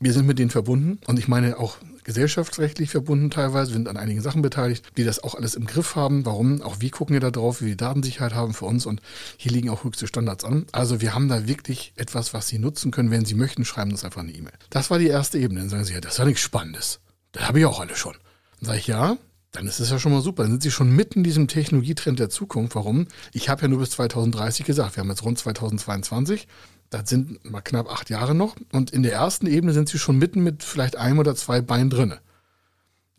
Wir 0.00 0.12
sind 0.12 0.26
mit 0.26 0.38
denen 0.38 0.50
verbunden 0.50 0.98
und 1.06 1.18
ich 1.18 1.28
meine 1.28 1.58
auch 1.58 1.76
gesellschaftsrechtlich 2.04 2.90
verbunden 2.90 3.30
teilweise, 3.30 3.70
wir 3.70 3.74
sind 3.74 3.88
an 3.88 3.96
einigen 3.96 4.20
Sachen 4.20 4.42
beteiligt, 4.42 4.84
die 4.96 5.04
das 5.04 5.22
auch 5.22 5.34
alles 5.34 5.54
im 5.54 5.66
Griff 5.66 5.96
haben. 5.96 6.24
Warum? 6.26 6.62
Auch 6.62 6.80
wir 6.80 6.90
gucken 6.90 7.14
ja 7.14 7.20
da 7.20 7.30
drauf, 7.30 7.60
wie 7.60 7.66
wir 7.66 7.76
Datensicherheit 7.76 8.34
haben 8.34 8.54
für 8.54 8.66
uns 8.66 8.86
und 8.86 9.00
hier 9.36 9.52
liegen 9.52 9.70
auch 9.70 9.84
höchste 9.84 10.06
Standards 10.06 10.44
an. 10.44 10.66
Also 10.72 11.00
wir 11.00 11.14
haben 11.14 11.28
da 11.28 11.46
wirklich 11.46 11.92
etwas, 11.96 12.34
was 12.34 12.48
Sie 12.48 12.58
nutzen 12.58 12.90
können. 12.90 13.10
Wenn 13.10 13.24
Sie 13.24 13.34
möchten, 13.34 13.64
schreiben 13.64 13.90
uns 13.90 14.04
einfach 14.04 14.22
eine 14.22 14.32
E-Mail. 14.32 14.54
Das 14.70 14.90
war 14.90 14.98
die 14.98 15.08
erste 15.08 15.38
Ebene. 15.38 15.60
Dann 15.60 15.68
sagen 15.68 15.84
Sie, 15.84 15.94
ja, 15.94 16.00
das 16.00 16.12
ist 16.12 16.18
ja 16.18 16.24
nichts 16.24 16.42
Spannendes. 16.42 17.00
Das 17.32 17.48
habe 17.48 17.60
ich 17.60 17.66
auch 17.66 17.80
alle 17.80 17.96
schon. 17.96 18.14
Dann 18.60 18.66
sage 18.66 18.78
ich, 18.78 18.86
ja, 18.86 19.16
dann 19.52 19.66
ist 19.66 19.80
es 19.80 19.90
ja 19.90 19.98
schon 19.98 20.12
mal 20.12 20.22
super. 20.22 20.42
Dann 20.42 20.52
sind 20.52 20.62
Sie 20.62 20.70
schon 20.70 20.94
mitten 20.94 21.20
in 21.20 21.24
diesem 21.24 21.48
Technologietrend 21.48 22.18
der 22.18 22.30
Zukunft. 22.30 22.76
Warum? 22.76 23.08
Ich 23.32 23.48
habe 23.48 23.62
ja 23.62 23.68
nur 23.68 23.80
bis 23.80 23.90
2030 23.90 24.64
gesagt. 24.64 24.96
Wir 24.96 25.02
haben 25.02 25.10
jetzt 25.10 25.24
rund 25.24 25.38
2022. 25.38 26.46
Das 26.90 27.08
sind 27.08 27.44
mal 27.50 27.60
knapp 27.60 27.90
acht 27.90 28.10
Jahre 28.10 28.34
noch. 28.34 28.56
Und 28.72 28.90
in 28.90 29.02
der 29.02 29.12
ersten 29.12 29.46
Ebene 29.46 29.72
sind 29.72 29.88
sie 29.88 29.98
schon 29.98 30.18
mitten 30.18 30.42
mit 30.42 30.62
vielleicht 30.62 30.96
einem 30.96 31.18
oder 31.18 31.34
zwei 31.34 31.60
Beinen 31.60 31.90
drinne. 31.90 32.20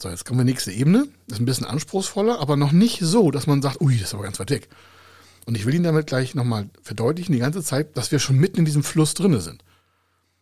So, 0.02 0.10
jetzt 0.10 0.26
kommen 0.26 0.40
wir 0.40 0.46
nächste 0.46 0.72
Ebene. 0.72 1.08
Das 1.28 1.38
ist 1.38 1.42
ein 1.42 1.46
bisschen 1.46 1.68
anspruchsvoller, 1.68 2.40
aber 2.40 2.56
noch 2.56 2.72
nicht 2.72 3.00
so, 3.02 3.30
dass 3.30 3.46
man 3.46 3.62
sagt, 3.62 3.82
ui, 3.82 3.98
das 3.98 4.10
ist 4.10 4.14
aber 4.14 4.24
ganz 4.24 4.40
weit 4.40 4.50
weg. 4.50 4.70
Und 5.46 5.56
ich 5.56 5.66
will 5.66 5.76
Ihnen 5.76 5.84
damit 5.84 6.08
gleich 6.08 6.34
nochmal 6.34 6.70
verdeutlichen, 6.82 7.34
die 7.34 7.40
ganze 7.40 7.64
Zeit, 7.64 7.98
dass 7.98 8.12
wir 8.12 8.20
schon 8.20 8.38
mitten 8.38 8.60
in 8.60 8.66
diesem 8.66 8.84
Fluss 8.84 9.14
drinne 9.14 9.42
sind. 9.42 9.64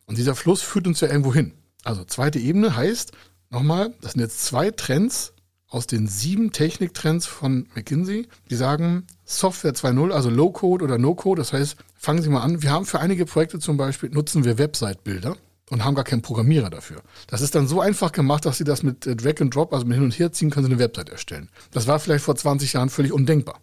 Und 0.06 0.18
dieser 0.18 0.36
Fluss 0.36 0.62
führt 0.62 0.88
uns 0.88 1.02
ja 1.02 1.08
irgendwo 1.08 1.34
hin. 1.34 1.54
Also 1.84 2.04
zweite 2.04 2.40
Ebene 2.40 2.76
heißt, 2.76 3.12
nochmal, 3.50 3.94
das 4.02 4.14
sind 4.14 4.22
jetzt 4.22 4.44
zwei 4.46 4.72
Trends, 4.72 5.34
aus 5.70 5.86
den 5.86 6.08
sieben 6.08 6.52
Techniktrends 6.52 7.28
von 7.28 7.68
McKinsey. 7.76 8.28
Die 8.50 8.56
sagen 8.56 9.06
Software 9.24 9.74
2.0, 9.74 10.12
also 10.12 10.30
Low-Code 10.30 10.84
oder 10.84 10.98
No-Code. 10.98 11.42
Das 11.42 11.54
heißt, 11.54 11.78
fangen 11.96 12.22
Sie 12.22 12.30
mal 12.30 12.42
an. 12.42 12.64
Wir 12.64 12.72
haben 12.72 12.86
für 12.86 13.00
einige 13.00 13.26
Projekte 13.26 13.60
zum 13.60 13.78
Beispiel, 13.78 14.10
nutzen 14.10 14.44
wir 14.44 14.58
Website-Bilder 14.58 15.38
und 15.70 15.86
haben 15.86 15.94
gar 15.94 16.04
keinen 16.04 16.24
Programmierer 16.24 16.72
dafür. 16.72 17.02
Das 17.28 17.42
ist 17.42 17.54
dann 17.54 17.68
so 17.68 17.82
einfach 17.82 18.12
gemacht, 18.12 18.46
dass 18.46 18.58
Sie 18.58 18.64
das 18.64 18.82
mit 18.82 19.06
äh, 19.06 19.16
Drag 19.16 19.40
and 19.40 19.54
Drop, 19.54 19.72
also 19.72 19.86
mit 19.86 19.96
Hin- 19.96 20.06
und 20.06 20.18
Herziehen, 20.18 20.50
können 20.50 20.66
Sie 20.66 20.72
eine 20.72 20.82
Website 20.82 21.10
erstellen. 21.10 21.50
Das 21.72 21.86
war 21.86 22.00
vielleicht 22.00 22.26
vor 22.26 22.36
20 22.36 22.74
Jahren 22.74 22.90
völlig 22.90 23.14
undenkbar. 23.14 23.60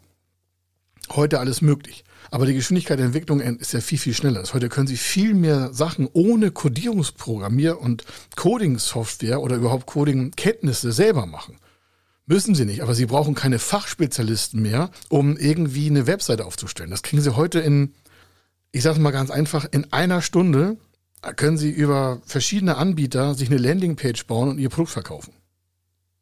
Heute 1.11 1.41
alles 1.41 1.61
möglich. 1.61 2.05
Aber 2.31 2.47
die 2.47 2.55
Geschwindigkeit 2.55 2.99
der 2.99 3.07
Entwicklung 3.07 3.41
ist 3.41 3.73
ja 3.73 3.81
viel, 3.81 3.99
viel 3.99 4.15
schneller. 4.15 4.43
Heute 4.53 4.69
können 4.69 4.89
Sie 4.89 4.97
viel 4.97 5.35
mehr 5.35 5.73
Sachen 5.73 6.09
ohne 6.13 6.51
Codierungsprogrammier 6.51 7.81
und 7.81 8.05
Coding-Software 8.35 9.41
oder 9.41 9.57
überhaupt 9.57 9.87
Coding-Kenntnisse 9.87 10.91
selber 10.91 11.27
machen. 11.27 11.59
Müssen 12.27 12.57
sie 12.57 12.65
nicht, 12.65 12.83
aber 12.83 12.95
sie 12.95 13.07
brauchen 13.07 13.35
keine 13.37 13.61
Fachspezialisten 13.61 14.61
mehr, 14.61 14.91
um 15.09 15.37
irgendwie 15.37 15.87
eine 15.87 16.09
Webseite 16.09 16.45
aufzustellen. 16.45 16.91
Das 16.91 17.03
kriegen 17.03 17.23
sie 17.23 17.37
heute 17.37 17.61
in, 17.61 17.95
ich 18.73 18.83
sage 18.83 18.99
mal 19.01 19.13
ganz 19.13 19.31
einfach, 19.31 19.65
in 19.71 19.93
einer 19.93 20.21
Stunde 20.23 20.77
können 21.37 21.57
sie 21.57 21.71
über 21.71 22.21
verschiedene 22.27 22.77
Anbieter 22.77 23.35
sich 23.35 23.49
eine 23.49 23.59
Landingpage 23.59 24.27
bauen 24.27 24.49
und 24.49 24.59
ihr 24.59 24.69
Produkt 24.69 24.91
verkaufen 24.93 25.33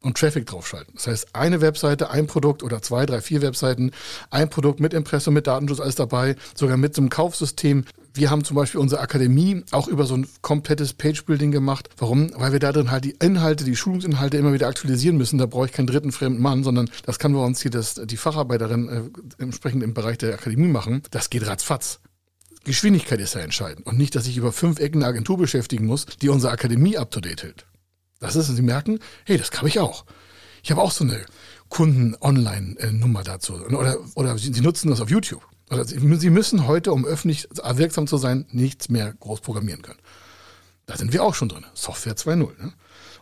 und 0.05 0.17
Traffic 0.17 0.45
draufschalten. 0.45 0.93
Das 0.95 1.07
heißt, 1.07 1.35
eine 1.35 1.61
Webseite, 1.61 2.11
ein 2.11 2.27
Produkt 2.27 2.61
oder 2.61 2.81
zwei, 2.81 3.07
drei, 3.07 3.21
vier 3.21 3.41
Webseiten, 3.41 3.91
ein 4.29 4.49
Produkt 4.49 4.79
mit 4.79 4.93
Impressum, 4.93 5.33
mit 5.33 5.47
Datenschutz, 5.47 5.79
alles 5.79 5.95
dabei, 5.95 6.35
sogar 6.53 6.77
mit 6.77 6.93
so 6.95 7.01
einem 7.01 7.09
Kaufsystem. 7.09 7.85
Wir 8.15 8.31
haben 8.31 8.45
zum 8.45 8.55
Beispiel 8.55 8.79
unsere 8.79 9.01
Akademie 9.01 9.63
auch 9.71 9.89
über 9.89 10.05
so 10.05 10.15
ein 10.15 10.25
komplettes 10.41 10.93
Page-Building 10.93 11.51
gemacht. 11.51 11.89
Warum? 11.97 12.31
Weil 12.33 12.53
wir 12.53 12.59
da 12.59 12.71
drin 12.71 12.89
halt 12.89 13.03
die 13.03 13.11
Inhalte, 13.11 13.65
die 13.65 13.75
Schulungsinhalte 13.75 14.37
immer 14.37 14.53
wieder 14.53 14.67
aktualisieren 14.67 15.17
müssen. 15.17 15.37
Da 15.37 15.47
brauche 15.47 15.65
ich 15.65 15.73
keinen 15.73 15.87
dritten 15.87 16.13
fremden 16.13 16.41
Mann, 16.41 16.63
sondern 16.63 16.89
das 17.05 17.19
kann 17.19 17.33
bei 17.33 17.43
uns 17.43 17.61
hier 17.61 17.71
das, 17.71 17.95
die 17.95 18.15
Facharbeiterin 18.15 18.87
äh, 18.87 19.43
entsprechend 19.43 19.83
im 19.83 19.93
Bereich 19.93 20.17
der 20.17 20.33
Akademie 20.33 20.69
machen. 20.69 21.03
Das 21.11 21.29
geht 21.29 21.45
ratzfatz. 21.45 21.99
Geschwindigkeit 22.63 23.19
ist 23.19 23.35
ja 23.35 23.41
entscheidend 23.41 23.85
und 23.85 23.97
nicht, 23.97 24.15
dass 24.15 24.27
ich 24.27 24.37
über 24.37 24.53
fünf 24.53 24.79
Ecken 24.79 25.03
eine 25.03 25.09
Agentur 25.09 25.37
beschäftigen 25.37 25.85
muss, 25.85 26.05
die 26.21 26.29
unsere 26.29 26.53
Akademie 26.53 26.97
up 26.97 27.11
to 27.11 27.19
date 27.19 27.43
hält. 27.43 27.65
Das 28.19 28.37
ist, 28.37 28.47
und 28.49 28.55
Sie 28.55 28.61
merken, 28.61 28.99
hey, 29.25 29.37
das 29.37 29.51
kann 29.51 29.67
ich 29.67 29.79
auch. 29.79 30.05
Ich 30.63 30.71
habe 30.71 30.81
auch 30.81 30.91
so 30.91 31.03
eine 31.03 31.25
Kunden-Online-Nummer 31.67 33.23
dazu. 33.23 33.53
Oder, 33.53 33.97
oder 34.15 34.37
Sie 34.37 34.61
nutzen 34.61 34.89
das 34.89 35.01
auf 35.01 35.11
YouTube. 35.11 35.45
Oder 35.69 35.85
Sie 35.85 36.29
müssen 36.29 36.67
heute, 36.67 36.91
um 36.91 37.05
öffentlich 37.05 37.47
wirksam 37.51 38.07
zu 38.07 38.17
sein, 38.17 38.45
nichts 38.51 38.89
mehr 38.89 39.13
groß 39.19 39.41
programmieren 39.41 39.81
können. 39.81 39.99
Da 40.85 40.95
sind 40.97 41.13
wir 41.13 41.23
auch 41.23 41.33
schon 41.33 41.49
drin. 41.49 41.65
Software 41.73 42.15
2.0. 42.15 42.37
Ne? 42.63 42.73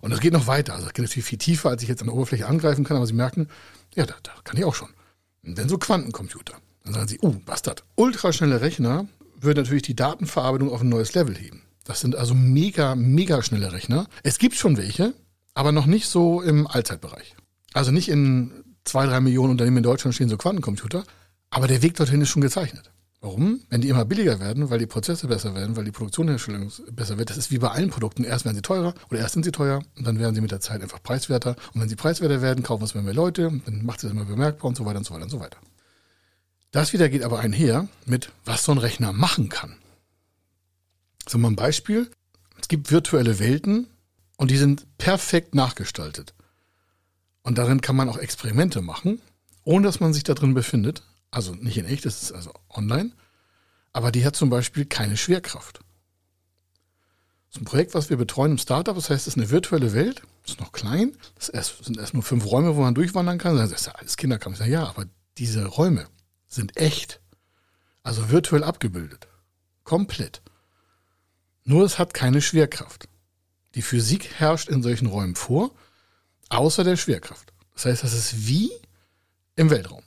Und 0.01 0.11
das 0.11 0.19
geht 0.19 0.33
noch 0.33 0.47
weiter. 0.47 0.73
Also 0.73 0.85
das 0.85 0.93
geht 0.93 1.03
natürlich 1.03 1.25
viel 1.25 1.37
tiefer, 1.37 1.69
als 1.69 1.81
ich 1.81 1.87
jetzt 1.87 2.01
an 2.01 2.07
der 2.07 2.15
Oberfläche 2.15 2.47
angreifen 2.47 2.83
kann. 2.83 2.97
Aber 2.97 3.07
Sie 3.07 3.13
merken, 3.13 3.47
ja, 3.95 4.05
da, 4.05 4.15
da 4.21 4.31
kann 4.43 4.57
ich 4.57 4.65
auch 4.65 4.75
schon. 4.75 4.89
Und 5.43 5.57
dann 5.57 5.69
so 5.69 5.77
Quantencomputer. 5.77 6.55
Dann 6.83 6.93
sagen 6.93 7.07
Sie, 7.07 7.19
was 7.45 7.61
das? 7.61 7.75
Ultraschnelle 7.95 8.59
Rechner 8.59 9.07
würden 9.39 9.63
natürlich 9.63 9.83
die 9.83 9.95
Datenverarbeitung 9.95 10.69
auf 10.69 10.81
ein 10.81 10.89
neues 10.89 11.13
Level 11.13 11.35
heben. 11.35 11.61
Das 11.85 12.01
sind 12.01 12.15
also 12.15 12.33
mega, 12.33 12.95
mega 12.95 13.41
schnelle 13.41 13.71
Rechner. 13.71 14.07
Es 14.23 14.37
gibt 14.37 14.55
schon 14.55 14.77
welche, 14.77 15.13
aber 15.53 15.71
noch 15.71 15.85
nicht 15.85 16.07
so 16.07 16.41
im 16.41 16.67
Allzeitbereich. 16.67 17.35
Also 17.73 17.91
nicht 17.91 18.09
in 18.09 18.51
zwei, 18.83 19.05
drei 19.05 19.19
Millionen 19.19 19.51
Unternehmen 19.51 19.77
in 19.77 19.83
Deutschland 19.83 20.15
stehen 20.15 20.29
so 20.29 20.37
Quantencomputer, 20.37 21.03
aber 21.53 21.67
der 21.67 21.83
Weg 21.83 21.95
dorthin 21.95 22.21
ist 22.21 22.29
schon 22.29 22.41
gezeichnet. 22.41 22.89
Warum? 23.21 23.61
Wenn 23.69 23.79
die 23.79 23.89
immer 23.89 24.05
billiger 24.05 24.39
werden, 24.39 24.69
weil 24.69 24.79
die 24.79 24.87
Prozesse 24.87 25.27
besser 25.27 25.53
werden, 25.55 25.77
weil 25.77 25.85
die 25.85 25.91
Produktionsherstellung 25.91 26.71
besser 26.91 27.17
wird. 27.17 27.29
Das 27.29 27.37
ist 27.37 27.51
wie 27.51 27.59
bei 27.59 27.69
allen 27.69 27.89
Produkten. 27.89 28.23
Erst 28.23 28.43
werden 28.43 28.55
sie 28.55 28.63
teurer 28.63 28.93
oder 29.11 29.19
erst 29.19 29.35
sind 29.35 29.45
sie 29.45 29.51
teuer 29.51 29.81
und 29.95 30.05
dann 30.05 30.19
werden 30.19 30.33
sie 30.33 30.41
mit 30.41 30.51
der 30.51 30.59
Zeit 30.59 30.81
einfach 30.81 31.01
preiswerter. 31.01 31.55
Und 31.73 31.79
wenn 31.79 31.87
sie 31.87 31.95
preiswerter 31.95 32.41
werden, 32.41 32.63
kaufen 32.63 32.83
es 32.83 32.95
mehr, 32.95 33.03
mehr 33.03 33.13
Leute, 33.13 33.61
dann 33.65 33.85
macht 33.85 34.03
es 34.03 34.11
immer 34.11 34.25
bemerkbar 34.25 34.67
und 34.67 34.75
so 34.75 34.85
weiter 34.85 34.97
und 34.97 35.05
so 35.05 35.13
weiter 35.13 35.23
und 35.23 35.29
so 35.29 35.39
weiter. 35.39 35.57
Das 36.71 36.91
wieder 36.91 37.07
geht 37.07 37.23
aber 37.23 37.39
einher 37.39 37.87
mit, 38.07 38.31
was 38.45 38.65
so 38.65 38.71
ein 38.71 38.79
Rechner 38.79 39.13
machen 39.13 39.47
kann. 39.47 39.77
So 41.29 41.37
mal 41.37 41.49
ein 41.49 41.55
Beispiel. 41.55 42.09
Es 42.59 42.67
gibt 42.67 42.91
virtuelle 42.91 43.37
Welten 43.37 43.87
und 44.37 44.49
die 44.49 44.57
sind 44.57 44.85
perfekt 44.97 45.53
nachgestaltet. 45.53 46.33
Und 47.43 47.59
darin 47.59 47.79
kann 47.79 47.95
man 47.95 48.09
auch 48.09 48.17
Experimente 48.17 48.81
machen, 48.81 49.21
ohne 49.63 49.85
dass 49.85 49.99
man 49.99 50.13
sich 50.13 50.23
da 50.23 50.33
drin 50.33 50.55
befindet. 50.55 51.03
Also 51.33 51.55
nicht 51.55 51.79
in 51.79 51.85
echt, 51.85 52.05
das 52.05 52.21
ist 52.21 52.31
also 52.31 52.53
online. 52.69 53.11
Aber 53.91 54.11
die 54.11 54.23
hat 54.23 54.35
zum 54.35 54.51
Beispiel 54.51 54.85
keine 54.85 55.17
Schwerkraft. 55.17 55.79
Das 57.47 57.55
ist 57.55 57.61
ein 57.61 57.65
Projekt, 57.65 57.95
was 57.95 58.11
wir 58.11 58.17
betreuen 58.17 58.51
im 58.51 58.57
Startup. 58.59 58.93
Das 58.93 59.09
heißt, 59.09 59.25
es 59.25 59.33
ist 59.33 59.37
eine 59.37 59.49
virtuelle 59.49 59.93
Welt, 59.93 60.21
ist 60.45 60.59
noch 60.59 60.71
klein. 60.71 61.17
Das 61.33 61.47
sind 61.81 61.97
erst 61.97 62.13
nur 62.13 62.21
fünf 62.21 62.45
Räume, 62.45 62.75
wo 62.75 62.81
man 62.81 62.93
durchwandern 62.93 63.39
kann. 63.39 63.57
Das 63.57 63.71
ist 63.71 63.87
ja 63.87 63.93
alles 63.93 64.15
Kinderkram. 64.15 64.53
Ja, 64.65 64.87
aber 64.87 65.05
diese 65.39 65.65
Räume 65.65 66.05
sind 66.47 66.77
echt. 66.77 67.19
Also 68.03 68.29
virtuell 68.29 68.63
abgebildet. 68.63 69.27
Komplett. 69.83 70.43
Nur 71.63 71.83
es 71.83 71.97
hat 71.97 72.13
keine 72.13 72.43
Schwerkraft. 72.43 73.09
Die 73.73 73.81
Physik 73.81 74.29
herrscht 74.37 74.69
in 74.69 74.83
solchen 74.83 75.07
Räumen 75.07 75.35
vor, 75.35 75.71
außer 76.49 76.83
der 76.83 76.95
Schwerkraft. 76.95 77.53
Das 77.73 77.85
heißt, 77.85 78.03
das 78.03 78.13
ist 78.13 78.45
wie 78.45 78.69
im 79.55 79.71
Weltraum. 79.71 80.03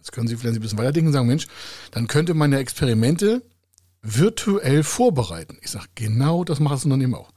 Jetzt 0.00 0.12
können 0.12 0.28
Sie 0.28 0.36
vielleicht 0.36 0.56
ein 0.56 0.62
bisschen 0.62 0.78
weiter 0.78 0.92
denken 0.92 1.08
und 1.08 1.12
sagen, 1.12 1.28
Mensch, 1.28 1.46
dann 1.90 2.06
könnte 2.06 2.32
man 2.32 2.52
ja 2.52 2.58
Experimente 2.58 3.42
virtuell 4.00 4.82
vorbereiten. 4.82 5.58
Ich 5.60 5.70
sage, 5.70 5.86
genau 5.94 6.42
das 6.42 6.58
macht 6.58 6.76
das 6.76 6.84
Unternehmen 6.86 7.14
auch. 7.14 7.32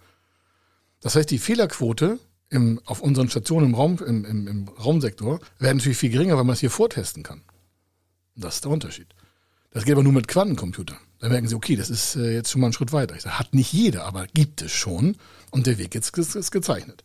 Das 1.02 1.16
heißt, 1.18 1.30
die 1.30 1.40
Fehlerquote 1.40 2.20
im, 2.50 2.80
auf 2.86 3.02
unseren 3.02 3.30
Stationen 3.30 3.68
im, 3.68 3.76
Raum, 3.76 3.98
im, 4.06 4.24
im, 4.24 4.48
im 4.48 4.68
Raumsektor 4.70 5.42
werden 5.60 5.78
natürlich 5.78 5.98
viel 5.98 6.10
geringer, 6.10 6.38
weil 6.38 6.46
man 6.46 6.54
es 6.54 6.62
hier 6.62 6.70
vortesten 6.70 7.22
kann. 7.22 7.42
Das 8.36 8.56
ist 8.56 8.64
der 8.64 8.72
Unterschied. 8.72 9.08
Das 9.72 9.84
geht 9.84 9.94
aber 9.94 10.04
nur 10.04 10.14
mit 10.14 10.30
Quantencomputern. 10.30 10.98
Da 11.20 11.28
merken 11.28 11.48
sie, 11.48 11.56
okay, 11.56 11.76
das 11.76 11.90
ist 11.90 12.16
äh, 12.16 12.34
jetzt 12.34 12.52
schon 12.52 12.62
mal 12.62 12.68
ein 12.68 12.74
Schritt 12.74 12.94
weiter. 12.94 13.16
Ich 13.16 13.24
sage, 13.24 13.40
hat 13.40 13.54
nicht 13.54 13.74
jeder, 13.74 14.06
aber 14.06 14.28
gibt 14.28 14.62
es 14.62 14.72
schon. 14.72 15.18
Und 15.52 15.68
der 15.68 15.78
Weg 15.78 15.94
jetzt 15.96 16.18
ist, 16.18 16.36
ist 16.36 16.52
gezeichnet. 16.52 17.04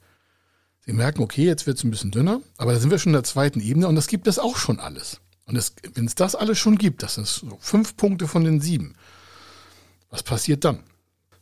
Sie 0.87 0.93
merken, 0.93 1.23
okay, 1.23 1.45
jetzt 1.45 1.67
wird 1.67 1.79
es 1.79 1.85
ein 1.85 1.91
bisschen 1.91 2.11
dünner, 2.11 2.41
aber 2.57 2.73
da 2.73 2.79
sind 2.79 2.91
wir 2.91 2.99
schon 2.99 3.11
in 3.11 3.15
der 3.15 3.25
zweiten 3.25 3.61
Ebene 3.61 3.89
und 3.89 3.97
das 3.97 4.07
gibt 4.07 4.27
es 4.27 4.39
auch 4.39 4.57
schon 4.57 4.79
alles. 4.79 5.21
Und 5.49 5.73
wenn 5.95 6.05
es 6.05 6.15
das 6.15 6.35
alles 6.35 6.59
schon 6.59 6.77
gibt, 6.77 7.03
das 7.03 7.15
sind 7.15 7.27
so 7.27 7.57
fünf 7.59 7.97
Punkte 7.97 8.29
von 8.29 8.45
den 8.45 8.61
sieben, 8.61 8.95
was 10.11 10.23
passiert 10.23 10.65
dann? 10.65 10.83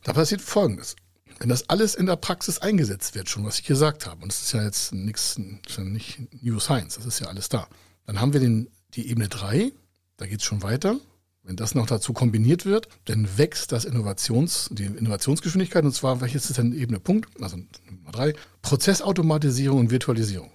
Da 0.03 0.13
passiert 0.13 0.41
Folgendes. 0.41 0.95
Wenn 1.39 1.49
das 1.49 1.69
alles 1.69 1.93
in 1.93 2.05
der 2.05 2.15
Praxis 2.15 2.59
eingesetzt 2.59 3.15
wird, 3.15 3.29
schon 3.29 3.45
was 3.45 3.59
ich 3.59 3.65
gesagt 3.65 4.07
habe, 4.07 4.23
und 4.23 4.31
das 4.31 4.41
ist 4.41 4.53
ja 4.53 4.63
jetzt 4.63 4.93
nichts, 4.93 5.37
nicht 5.37 6.19
New 6.41 6.59
Science, 6.59 6.95
das 6.95 7.05
ist 7.05 7.19
ja 7.19 7.27
alles 7.27 7.49
da, 7.49 7.67
dann 8.05 8.21
haben 8.21 8.31
wir 8.31 8.39
den, 8.39 8.69
die 8.93 9.09
Ebene 9.09 9.27
drei, 9.27 9.73
da 10.15 10.25
geht 10.25 10.39
es 10.39 10.45
schon 10.45 10.63
weiter, 10.63 10.97
wenn 11.43 11.57
das 11.57 11.75
noch 11.75 11.85
dazu 11.85 12.13
kombiniert 12.13 12.65
wird, 12.65 12.87
dann 13.05 13.37
wächst 13.37 13.73
das 13.73 13.83
Innovations, 13.85 14.69
die 14.71 14.85
Innovationsgeschwindigkeit 14.85 15.83
und 15.83 15.93
zwar, 15.93 16.21
welches 16.21 16.49
ist 16.49 16.57
denn 16.57 16.73
Ebene 16.73 17.01
Punkt, 17.01 17.29
also 17.41 17.57
Nummer 17.89 18.11
drei, 18.11 18.33
Prozessautomatisierung 18.61 19.79
und 19.81 19.91
Virtualisierung. 19.91 20.51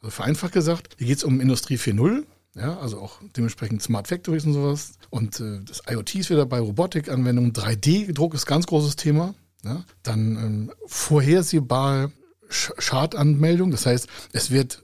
Also 0.00 0.10
vereinfacht 0.10 0.52
gesagt, 0.52 0.96
hier 0.98 1.08
geht 1.08 1.18
es 1.18 1.24
um 1.24 1.40
Industrie 1.40 1.76
4.0, 1.76 2.24
ja, 2.54 2.78
also 2.78 3.00
auch 3.00 3.20
dementsprechend 3.36 3.82
Smart 3.82 4.08
Factories 4.08 4.44
und 4.44 4.54
sowas. 4.54 4.92
Und 5.10 5.40
äh, 5.40 5.60
das 5.64 5.82
IoT 5.88 6.16
ist 6.16 6.30
wieder 6.30 6.46
bei 6.46 6.58
Robotikanwendungen. 6.58 7.52
3D-Druck 7.52 8.34
ist 8.34 8.46
ganz 8.46 8.66
großes 8.66 8.96
Thema. 8.96 9.34
Ja. 9.64 9.84
Dann 10.02 10.36
ähm, 10.36 10.72
vorhersehbare 10.86 12.12
Sch 12.48 12.72
Schadanmeldung. 12.78 13.70
Das 13.70 13.86
heißt, 13.86 14.08
es 14.32 14.50
wird, 14.50 14.82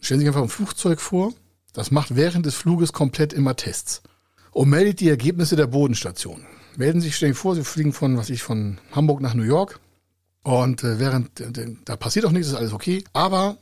stellen 0.00 0.20
Sie 0.20 0.26
sich 0.26 0.28
einfach 0.28 0.42
ein 0.42 0.48
Flugzeug 0.48 1.00
vor, 1.00 1.32
das 1.72 1.90
macht 1.90 2.14
während 2.16 2.44
des 2.44 2.54
Fluges 2.54 2.92
komplett 2.92 3.32
immer 3.32 3.56
Tests 3.56 4.02
und 4.50 4.68
meldet 4.68 5.00
die 5.00 5.08
Ergebnisse 5.08 5.56
der 5.56 5.66
Bodenstation. 5.66 6.44
Melden 6.76 7.00
Sie 7.00 7.08
sich, 7.08 7.16
stellen 7.16 7.32
Sie 7.32 7.38
vor, 7.38 7.54
Sie 7.54 7.64
fliegen 7.64 7.92
von, 7.94 8.18
was 8.18 8.28
ich, 8.28 8.42
von 8.42 8.78
Hamburg 8.90 9.22
nach 9.22 9.34
New 9.34 9.42
York 9.42 9.80
und 10.42 10.82
äh, 10.84 10.98
während, 10.98 11.40
äh, 11.40 11.76
da 11.84 11.96
passiert 11.96 12.26
auch 12.26 12.32
nichts, 12.32 12.48
ist 12.48 12.54
alles 12.54 12.72
okay, 12.72 13.04
aber 13.12 13.58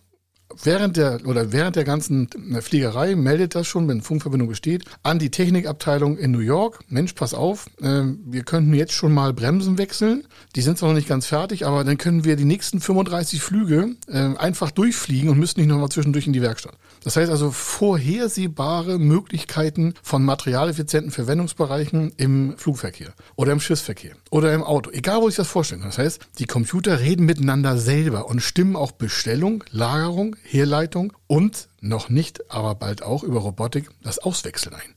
während 0.62 0.96
der 0.96 1.20
oder 1.26 1.52
während 1.52 1.76
der 1.76 1.84
ganzen 1.84 2.28
äh, 2.52 2.60
Fliegerei 2.60 3.16
meldet 3.16 3.54
das 3.54 3.66
schon, 3.66 3.88
wenn 3.88 4.02
Funkverbindung 4.02 4.48
besteht, 4.48 4.84
an 5.02 5.18
die 5.18 5.30
Technikabteilung 5.30 6.18
in 6.18 6.30
New 6.30 6.40
York. 6.40 6.80
Mensch, 6.88 7.12
pass 7.12 7.34
auf, 7.34 7.66
äh, 7.80 8.02
wir 8.24 8.42
könnten 8.42 8.74
jetzt 8.74 8.92
schon 8.92 9.12
mal 9.12 9.32
Bremsen 9.32 9.78
wechseln. 9.78 10.24
Die 10.56 10.62
sind 10.62 10.78
zwar 10.78 10.90
noch 10.90 10.96
nicht 10.96 11.08
ganz 11.08 11.26
fertig, 11.26 11.66
aber 11.66 11.84
dann 11.84 11.98
können 11.98 12.24
wir 12.24 12.36
die 12.36 12.44
nächsten 12.44 12.80
35 12.80 13.40
Flüge 13.42 13.96
äh, 14.08 14.36
einfach 14.36 14.70
durchfliegen 14.70 15.30
und 15.30 15.38
müssen 15.38 15.60
nicht 15.60 15.68
nochmal 15.68 15.88
zwischendurch 15.88 16.26
in 16.26 16.32
die 16.32 16.42
Werkstatt. 16.42 16.74
Das 17.04 17.16
heißt 17.16 17.30
also 17.30 17.50
vorhersehbare 17.50 18.98
Möglichkeiten 18.98 19.94
von 20.02 20.24
materialeffizienten 20.24 21.10
Verwendungsbereichen 21.10 22.12
im 22.16 22.54
Flugverkehr 22.56 23.14
oder 23.36 23.52
im 23.52 23.60
Schiffsverkehr 23.60 24.14
oder 24.30 24.52
im 24.52 24.62
Auto. 24.62 24.90
Egal, 24.90 25.22
wo 25.22 25.28
ich 25.28 25.36
das 25.36 25.48
vorstellen 25.48 25.80
kann. 25.80 25.90
Das 25.90 25.98
heißt, 25.98 26.20
die 26.38 26.46
Computer 26.46 27.00
reden 27.00 27.24
miteinander 27.24 27.78
selber 27.78 28.28
und 28.28 28.40
stimmen 28.40 28.76
auch 28.76 28.92
Bestellung, 28.92 29.64
Lagerung, 29.70 30.36
Herleitung 30.42 31.12
und 31.26 31.68
noch 31.80 32.08
nicht, 32.08 32.50
aber 32.50 32.74
bald 32.74 33.02
auch 33.02 33.22
über 33.22 33.40
Robotik 33.40 33.90
das 34.02 34.18
Auswechseln 34.18 34.74
ein. 34.74 34.94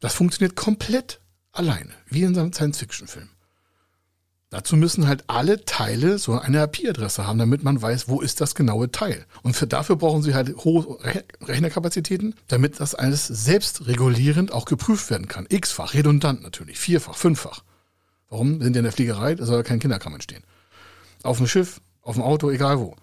Das 0.00 0.14
funktioniert 0.14 0.56
komplett 0.56 1.20
alleine, 1.52 1.92
wie 2.08 2.22
in 2.22 2.38
einem 2.38 2.52
Science-Fiction-Film. 2.52 3.28
Dazu 4.50 4.76
müssen 4.76 5.08
halt 5.08 5.24
alle 5.26 5.64
Teile 5.64 6.18
so 6.18 6.38
eine 6.38 6.62
IP-Adresse 6.62 7.26
haben, 7.26 7.38
damit 7.38 7.64
man 7.64 7.82
weiß, 7.82 8.08
wo 8.08 8.20
ist 8.20 8.40
das 8.40 8.54
genaue 8.54 8.92
Teil. 8.92 9.26
Und 9.42 9.56
für 9.56 9.66
dafür 9.66 9.96
brauchen 9.96 10.22
sie 10.22 10.34
halt 10.34 10.56
hohe 10.58 10.98
Rechnerkapazitäten, 11.42 12.34
damit 12.46 12.78
das 12.78 12.94
alles 12.94 13.26
selbstregulierend 13.26 14.52
auch 14.52 14.64
geprüft 14.64 15.10
werden 15.10 15.26
kann. 15.26 15.46
X-fach, 15.48 15.94
redundant 15.94 16.42
natürlich, 16.42 16.78
vierfach, 16.78 17.16
fünffach. 17.16 17.64
Warum? 18.30 18.62
sind 18.62 18.74
ja 18.74 18.80
in 18.80 18.84
der 18.84 18.92
Fliegerei, 18.92 19.34
da 19.34 19.46
soll 19.46 19.62
kein 19.64 19.80
Kinderkram 19.80 20.14
entstehen. 20.14 20.44
Auf 21.22 21.38
dem 21.38 21.48
Schiff, 21.48 21.80
auf 22.02 22.14
dem 22.14 22.22
Auto, 22.22 22.50
egal 22.50 22.78
wo. 22.78 22.94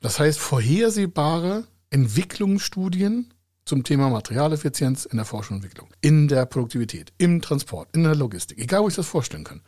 Das 0.00 0.18
heißt, 0.18 0.38
vorhersehbare 0.38 1.64
Entwicklungsstudien 1.90 3.32
zum 3.64 3.84
Thema 3.84 4.08
Materialeffizienz 4.08 5.04
in 5.04 5.18
der 5.18 5.26
Forschung 5.26 5.56
und 5.56 5.64
Entwicklung, 5.64 5.90
in 6.00 6.26
der 6.26 6.46
Produktivität, 6.46 7.12
im 7.18 7.42
Transport, 7.42 7.94
in 7.94 8.04
der 8.04 8.14
Logistik, 8.14 8.58
egal 8.58 8.82
wo 8.82 8.88
ich 8.88 8.94
das 8.94 9.06
vorstellen 9.06 9.44
kann. 9.44 9.60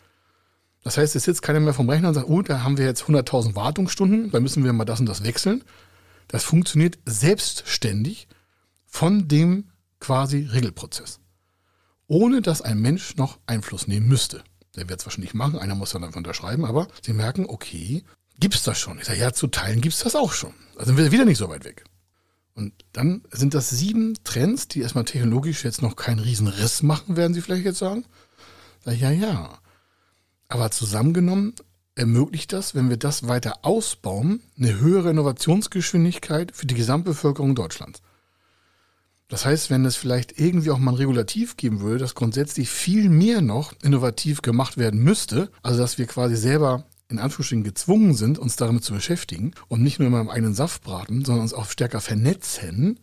Das 0.82 0.96
heißt, 0.96 1.14
es 1.14 1.24
sitzt 1.24 1.42
keiner 1.42 1.60
mehr 1.60 1.74
vom 1.74 1.88
Rechner 1.88 2.08
und 2.08 2.14
sagt, 2.14 2.28
oh, 2.28 2.42
da 2.42 2.62
haben 2.62 2.78
wir 2.78 2.84
jetzt 2.84 3.04
100.000 3.04 3.54
Wartungsstunden, 3.54 4.30
da 4.30 4.40
müssen 4.40 4.64
wir 4.64 4.72
mal 4.72 4.84
das 4.84 5.00
und 5.00 5.06
das 5.06 5.22
wechseln. 5.22 5.62
Das 6.28 6.44
funktioniert 6.44 6.98
selbstständig 7.04 8.26
von 8.86 9.28
dem 9.28 9.70
quasi 10.00 10.48
Regelprozess. 10.50 11.20
Ohne 12.08 12.42
dass 12.42 12.62
ein 12.62 12.80
Mensch 12.80 13.16
noch 13.16 13.38
Einfluss 13.46 13.86
nehmen 13.86 14.08
müsste. 14.08 14.42
Der 14.74 14.88
wird 14.88 15.00
es 15.00 15.06
wahrscheinlich 15.06 15.34
machen, 15.34 15.58
einer 15.58 15.74
muss 15.74 15.90
dann 15.90 16.02
einfach 16.02 16.16
unterschreiben, 16.16 16.64
aber 16.64 16.88
sie 17.02 17.12
merken, 17.12 17.46
okay, 17.46 18.02
gibt's 18.38 18.62
das 18.62 18.78
schon? 18.78 18.98
Ich 18.98 19.04
sage, 19.04 19.20
ja, 19.20 19.32
zu 19.32 19.46
Teilen 19.46 19.80
gibt's 19.80 20.00
das 20.00 20.14
auch 20.14 20.32
schon. 20.32 20.54
Also 20.76 20.86
sind 20.86 20.96
wir 20.96 21.12
wieder 21.12 21.24
nicht 21.24 21.38
so 21.38 21.48
weit 21.48 21.64
weg. 21.64 21.84
Und 22.54 22.72
dann 22.92 23.22
sind 23.30 23.54
das 23.54 23.70
sieben 23.70 24.14
Trends, 24.24 24.68
die 24.68 24.80
erstmal 24.80 25.04
technologisch 25.04 25.64
jetzt 25.64 25.82
noch 25.82 25.96
keinen 25.96 26.18
Riesenriss 26.18 26.82
machen, 26.82 27.16
werden 27.16 27.32
Sie 27.32 27.40
vielleicht 27.40 27.64
jetzt 27.64 27.78
sagen. 27.78 28.04
Sag 28.84 28.94
ich, 28.94 29.00
ja, 29.00 29.10
ja. 29.10 29.58
Aber 30.48 30.70
zusammengenommen 30.70 31.54
ermöglicht 31.94 32.52
das, 32.52 32.74
wenn 32.74 32.90
wir 32.90 32.98
das 32.98 33.28
weiter 33.28 33.64
ausbauen, 33.64 34.42
eine 34.58 34.78
höhere 34.78 35.10
Innovationsgeschwindigkeit 35.10 36.54
für 36.54 36.66
die 36.66 36.74
Gesamtbevölkerung 36.74 37.54
Deutschlands. 37.54 38.02
Das 39.28 39.46
heißt, 39.46 39.70
wenn 39.70 39.86
es 39.86 39.96
vielleicht 39.96 40.38
irgendwie 40.38 40.70
auch 40.70 40.78
mal 40.78 40.92
ein 40.92 40.96
Regulativ 40.96 41.56
geben 41.56 41.80
würde, 41.80 42.00
dass 42.00 42.14
grundsätzlich 42.14 42.68
viel 42.68 43.08
mehr 43.08 43.40
noch 43.40 43.72
innovativ 43.82 44.42
gemacht 44.42 44.76
werden 44.76 45.00
müsste, 45.02 45.50
also 45.62 45.78
dass 45.78 45.96
wir 45.96 46.06
quasi 46.06 46.36
selber 46.36 46.84
in 47.12 47.18
Anführungsstrichen 47.18 47.64
gezwungen 47.64 48.14
sind, 48.14 48.38
uns 48.38 48.56
damit 48.56 48.82
zu 48.82 48.94
beschäftigen 48.94 49.52
und 49.68 49.82
nicht 49.82 49.98
nur 49.98 50.08
immer 50.08 50.20
im 50.20 50.30
eigenen 50.30 50.54
Saft 50.54 50.82
braten, 50.82 51.24
sondern 51.24 51.42
uns 51.42 51.54
auch 51.54 51.70
stärker 51.70 52.00
vernetzen, 52.00 52.98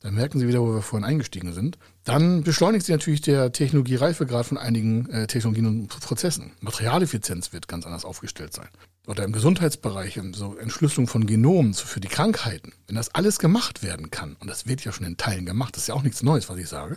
dann 0.00 0.14
merken 0.14 0.38
Sie 0.38 0.48
wieder, 0.48 0.62
wo 0.62 0.74
wir 0.74 0.82
vorhin 0.82 1.04
eingestiegen 1.04 1.52
sind. 1.52 1.78
Dann 2.04 2.42
beschleunigt 2.42 2.86
sich 2.86 2.92
natürlich 2.92 3.20
der 3.20 3.52
Technologiereifegrad 3.52 4.46
von 4.46 4.56
einigen 4.56 5.08
äh, 5.10 5.26
Technologien 5.26 5.66
und 5.66 5.88
Prozessen. 5.88 6.52
Materialeffizienz 6.60 7.52
wird 7.52 7.68
ganz 7.68 7.84
anders 7.84 8.06
aufgestellt 8.06 8.54
sein. 8.54 8.68
Oder 9.06 9.24
im 9.24 9.32
Gesundheitsbereich, 9.32 10.18
so 10.32 10.56
Entschlüsselung 10.56 11.06
von 11.06 11.26
Genomen 11.26 11.74
für 11.74 12.00
die 12.00 12.08
Krankheiten. 12.08 12.72
Wenn 12.86 12.96
das 12.96 13.14
alles 13.14 13.38
gemacht 13.38 13.82
werden 13.82 14.10
kann, 14.10 14.36
und 14.40 14.48
das 14.48 14.66
wird 14.66 14.84
ja 14.84 14.92
schon 14.92 15.06
in 15.06 15.18
Teilen 15.18 15.44
gemacht, 15.44 15.76
das 15.76 15.82
ist 15.82 15.88
ja 15.88 15.94
auch 15.94 16.02
nichts 16.02 16.22
Neues, 16.22 16.48
was 16.48 16.56
ich 16.56 16.68
sage. 16.68 16.96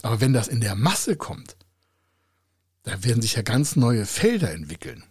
Aber 0.00 0.22
wenn 0.22 0.32
das 0.32 0.48
in 0.48 0.60
der 0.60 0.76
Masse 0.76 1.16
kommt, 1.16 1.56
da 2.84 3.04
werden 3.04 3.20
sich 3.20 3.34
ja 3.34 3.42
ganz 3.42 3.76
neue 3.76 4.06
Felder 4.06 4.50
entwickeln 4.52 5.04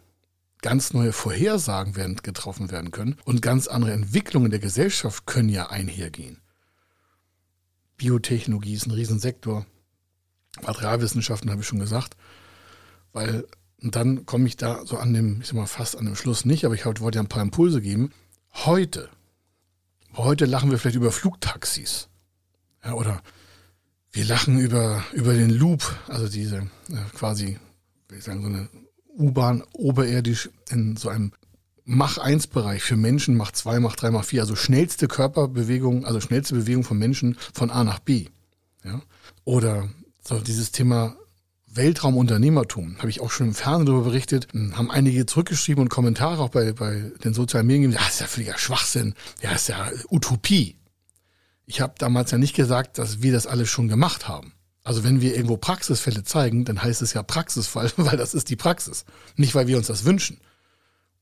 ganz 0.61 0.93
neue 0.93 1.13
Vorhersagen 1.13 1.95
werden 1.95 2.17
getroffen 2.17 2.71
werden 2.71 2.91
können 2.91 3.15
und 3.25 3.41
ganz 3.41 3.67
andere 3.67 3.93
Entwicklungen 3.93 4.51
der 4.51 4.59
Gesellschaft 4.59 5.25
können 5.25 5.49
ja 5.49 5.69
einhergehen. 5.69 6.41
Biotechnologie 7.97 8.73
ist 8.73 8.87
ein 8.87 8.91
Riesensektor. 8.91 9.65
Materialwissenschaften 10.61 11.51
habe 11.51 11.61
ich 11.61 11.67
schon 11.67 11.79
gesagt. 11.79 12.15
Weil, 13.13 13.47
dann 13.81 14.25
komme 14.25 14.47
ich 14.47 14.57
da 14.57 14.85
so 14.85 14.97
an 14.97 15.13
dem, 15.13 15.41
ich 15.41 15.47
sag 15.47 15.55
mal 15.55 15.65
fast 15.65 15.97
an 15.97 16.05
dem 16.05 16.15
Schluss 16.15 16.45
nicht, 16.45 16.65
aber 16.65 16.75
ich 16.75 16.85
wollte 16.85 17.17
ja 17.17 17.21
ein 17.21 17.29
paar 17.29 17.41
Impulse 17.41 17.81
geben. 17.81 18.11
Heute, 18.53 19.09
heute 20.15 20.45
lachen 20.45 20.71
wir 20.71 20.77
vielleicht 20.77 20.97
über 20.97 21.11
Flugtaxis. 21.11 22.09
Ja, 22.83 22.93
oder 22.93 23.21
wir 24.11 24.25
lachen 24.25 24.59
über, 24.59 25.03
über 25.13 25.33
den 25.33 25.49
Loop, 25.49 25.95
also 26.07 26.27
diese 26.27 26.57
äh, 26.89 26.95
quasi, 27.13 27.59
wie 28.09 28.15
ich 28.15 28.23
sagen, 28.23 28.41
so 28.41 28.47
eine 28.47 28.69
U-Bahn 29.17 29.63
oberirdisch 29.73 30.49
in 30.69 30.95
so 30.95 31.09
einem 31.09 31.31
Mach-1-Bereich 31.85 32.83
für 32.83 32.95
Menschen, 32.95 33.35
Mach 33.35 33.51
2, 33.51 33.79
Mach 33.79 33.95
3, 33.95 34.11
Mach 34.11 34.23
4, 34.23 34.41
also 34.41 34.55
schnellste 34.55 35.07
Körperbewegung, 35.07 36.05
also 36.05 36.21
schnellste 36.21 36.53
Bewegung 36.53 36.83
von 36.83 36.99
Menschen 36.99 37.35
von 37.53 37.71
A 37.71 37.83
nach 37.83 37.99
B. 37.99 38.27
Ja? 38.83 39.01
Oder 39.43 39.89
so 40.21 40.39
dieses 40.39 40.71
Thema 40.71 41.15
Weltraumunternehmertum, 41.71 42.97
habe 42.97 43.09
ich 43.09 43.21
auch 43.21 43.31
schon 43.31 43.47
im 43.47 43.53
Fernsehen 43.53 43.87
darüber 43.87 44.05
berichtet, 44.05 44.47
hm, 44.51 44.77
haben 44.77 44.91
einige 44.91 45.25
zurückgeschrieben 45.25 45.81
und 45.81 45.89
Kommentare 45.89 46.41
auch 46.41 46.49
bei, 46.49 46.73
bei 46.73 47.11
den 47.23 47.33
sozialen 47.33 47.67
Medien 47.67 47.83
gegeben, 47.83 48.03
ja, 48.03 48.07
ist 48.07 48.21
ja 48.21 48.27
völliger 48.27 48.57
Schwachsinn, 48.57 49.13
ja, 49.41 49.51
ist 49.51 49.69
ja 49.69 49.89
Utopie. 50.09 50.75
Ich 51.65 51.81
habe 51.81 51.93
damals 51.97 52.31
ja 52.31 52.37
nicht 52.37 52.55
gesagt, 52.55 52.97
dass 52.97 53.21
wir 53.21 53.31
das 53.31 53.45
alles 53.47 53.69
schon 53.69 53.87
gemacht 53.87 54.27
haben. 54.27 54.53
Also 54.83 55.03
wenn 55.03 55.21
wir 55.21 55.35
irgendwo 55.35 55.57
Praxisfälle 55.57 56.23
zeigen, 56.23 56.65
dann 56.65 56.81
heißt 56.81 57.01
es 57.01 57.13
ja 57.13 57.23
Praxisfall, 57.23 57.91
weil 57.97 58.17
das 58.17 58.33
ist 58.33 58.49
die 58.49 58.55
Praxis. 58.55 59.05
Nicht, 59.35 59.55
weil 59.55 59.67
wir 59.67 59.77
uns 59.77 59.87
das 59.87 60.05
wünschen. 60.05 60.39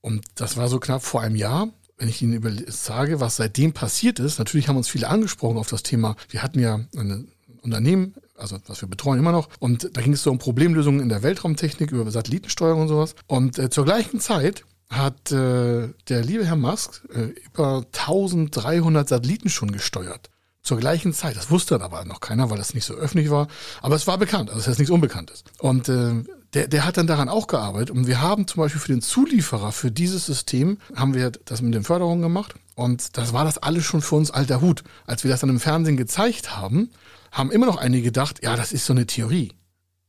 Und 0.01 0.25
das 0.35 0.57
war 0.57 0.67
so 0.67 0.79
knapp 0.79 1.03
vor 1.03 1.21
einem 1.21 1.35
Jahr. 1.35 1.69
Wenn 1.97 2.09
ich 2.09 2.21
Ihnen 2.21 2.65
sage, 2.67 3.19
was 3.19 3.37
seitdem 3.37 3.73
passiert 3.73 4.19
ist, 4.19 4.37
natürlich 4.37 4.67
haben 4.67 4.77
uns 4.77 4.87
viele 4.87 5.07
angesprochen 5.07 5.57
auf 5.57 5.67
das 5.67 5.81
Thema. 5.81 6.15
Wir 6.29 6.43
hatten 6.43 6.59
ja 6.59 6.81
ein 6.95 7.31
Unternehmen, 7.61 8.13
also 8.35 8.59
was 8.67 8.81
wir 8.81 8.87
betreuen 8.87 9.19
immer 9.19 9.31
noch, 9.31 9.49
und 9.59 9.97
da 9.97 10.01
ging 10.01 10.13
es 10.13 10.21
so 10.21 10.29
um 10.29 10.37
Problemlösungen 10.37 11.01
in 11.01 11.09
der 11.09 11.23
Weltraumtechnik 11.23 11.91
über 11.91 12.09
Satellitensteuerung 12.11 12.83
und 12.83 12.87
sowas. 12.87 13.15
Und 13.25 13.57
äh, 13.57 13.71
zur 13.71 13.85
gleichen 13.85 14.19
Zeit 14.19 14.63
hat 14.89 15.31
äh, 15.31 15.89
der 16.07 16.23
liebe 16.23 16.45
Herr 16.45 16.55
Musk 16.55 17.03
äh, 17.13 17.33
über 17.45 17.83
1300 17.91 19.09
Satelliten 19.09 19.49
schon 19.49 19.71
gesteuert 19.71 20.29
zur 20.61 20.77
gleichen 20.77 21.13
Zeit. 21.13 21.37
Das 21.37 21.49
wusste 21.49 21.81
aber 21.81 22.05
noch 22.05 22.19
keiner, 22.19 22.49
weil 22.49 22.57
das 22.57 22.73
nicht 22.73 22.85
so 22.85 22.93
öffentlich 22.93 23.29
war. 23.29 23.47
Aber 23.81 23.95
es 23.95 24.07
war 24.07 24.17
bekannt, 24.17 24.49
also 24.49 24.59
das 24.59 24.67
heißt 24.67 24.79
nichts 24.79 24.91
Unbekanntes. 24.91 25.43
Und 25.59 25.87
äh, 25.89 26.23
der, 26.53 26.67
der 26.67 26.85
hat 26.85 26.97
dann 26.97 27.07
daran 27.07 27.29
auch 27.29 27.47
gearbeitet. 27.47 27.91
Und 27.91 28.07
wir 28.07 28.21
haben 28.21 28.47
zum 28.47 28.61
Beispiel 28.61 28.81
für 28.81 28.91
den 28.91 29.01
Zulieferer 29.01 29.71
für 29.71 29.91
dieses 29.91 30.25
System, 30.25 30.77
haben 30.95 31.13
wir 31.13 31.31
das 31.31 31.61
mit 31.61 31.73
den 31.73 31.83
Förderungen 31.83 32.21
gemacht. 32.21 32.55
Und 32.75 33.17
das 33.17 33.33
war 33.33 33.43
das 33.43 33.57
alles 33.57 33.85
schon 33.85 34.01
für 34.01 34.15
uns 34.15 34.31
alter 34.31 34.61
Hut. 34.61 34.83
Als 35.05 35.23
wir 35.23 35.31
das 35.31 35.41
dann 35.41 35.49
im 35.49 35.59
Fernsehen 35.59 35.97
gezeigt 35.97 36.55
haben, 36.55 36.89
haben 37.31 37.51
immer 37.51 37.65
noch 37.65 37.77
einige 37.77 38.03
gedacht, 38.03 38.43
ja, 38.43 38.55
das 38.55 38.71
ist 38.71 38.85
so 38.85 38.93
eine 38.93 39.05
Theorie. 39.05 39.51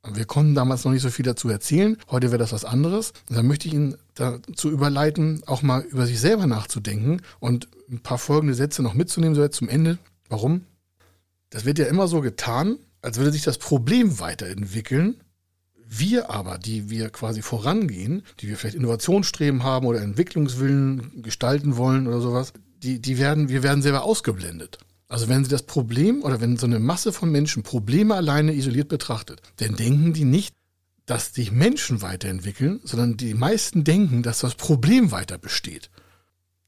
Wir 0.07 0.25
konnten 0.25 0.55
damals 0.55 0.85
noch 0.85 0.93
nicht 0.93 1.03
so 1.03 1.11
viel 1.11 1.25
dazu 1.25 1.49
erzählen. 1.49 1.97
Heute 2.11 2.29
wäre 2.29 2.39
das 2.39 2.53
was 2.53 2.65
anderes. 2.65 3.13
Und 3.29 3.37
dann 3.37 3.47
möchte 3.47 3.69
ich 3.69 3.75
Ihnen 3.75 3.97
dazu 4.15 4.71
überleiten, 4.71 5.43
auch 5.47 5.63
mal 5.63 5.83
über 5.83 6.07
sich 6.07 6.21
selber 6.21 6.47
nachzudenken 6.47 7.21
und 7.41 7.69
ein 7.91 8.01
paar 8.01 8.19
folgende 8.19 8.55
Sätze 8.55 8.83
noch 8.83 8.95
mitzunehmen, 8.95 9.35
so 9.35 9.43
jetzt 9.43 9.57
zum 9.57 9.69
Ende. 9.69 9.99
Warum? 10.29 10.67
Das 11.51 11.65
wird 11.65 11.79
ja 11.79 11.87
immer 11.87 12.09
so 12.09 12.21
getan, 12.21 12.79
als 13.01 13.17
würde 13.17 13.33
sich 13.33 13.43
das 13.43 13.59
Problem 13.59 14.21
weiterentwickeln. 14.21 15.21
Wir 15.91 16.29
aber, 16.31 16.59
die 16.59 16.91
wir 16.91 17.09
quasi 17.09 17.41
vorangehen, 17.41 18.23
die 18.41 18.49
wir 18.49 18.59
vielleicht 18.59 18.77
Innovationsstreben 18.77 19.63
haben 19.63 19.87
oder 19.87 20.03
Entwicklungswillen 20.03 21.23
gestalten 21.23 21.77
wollen 21.79 22.07
oder 22.07 22.21
sowas, 22.21 22.53
die, 22.83 23.01
die 23.01 23.19
werden, 23.19 23.49
wir 23.49 23.63
werden 23.63 23.83
selber 23.83 24.05
ausgeblendet. 24.05 24.79
Also 25.09 25.29
wenn 25.29 25.43
Sie 25.43 25.51
das 25.51 25.63
Problem 25.63 26.23
oder 26.23 26.43
wenn 26.43 26.59
so 26.59 26.67
eine 26.67 26.79
Masse 26.79 27.13
von 27.15 27.33
Menschen 27.33 27.63
Probleme 27.63 28.15
alleine 28.15 28.53
isoliert 28.53 28.89
betrachtet, 28.89 29.41
dann 29.57 29.75
denken 29.75 30.13
die 30.13 30.25
nicht, 30.25 30.55
dass 31.07 31.33
sich 31.33 31.51
Menschen 31.51 32.03
weiterentwickeln, 32.03 32.81
sondern 32.85 33.17
die 33.17 33.33
meisten 33.33 33.83
denken, 33.85 34.23
dass 34.23 34.41
das 34.41 34.55
Problem 34.55 35.11
weiter 35.11 35.39
besteht. 35.39 35.89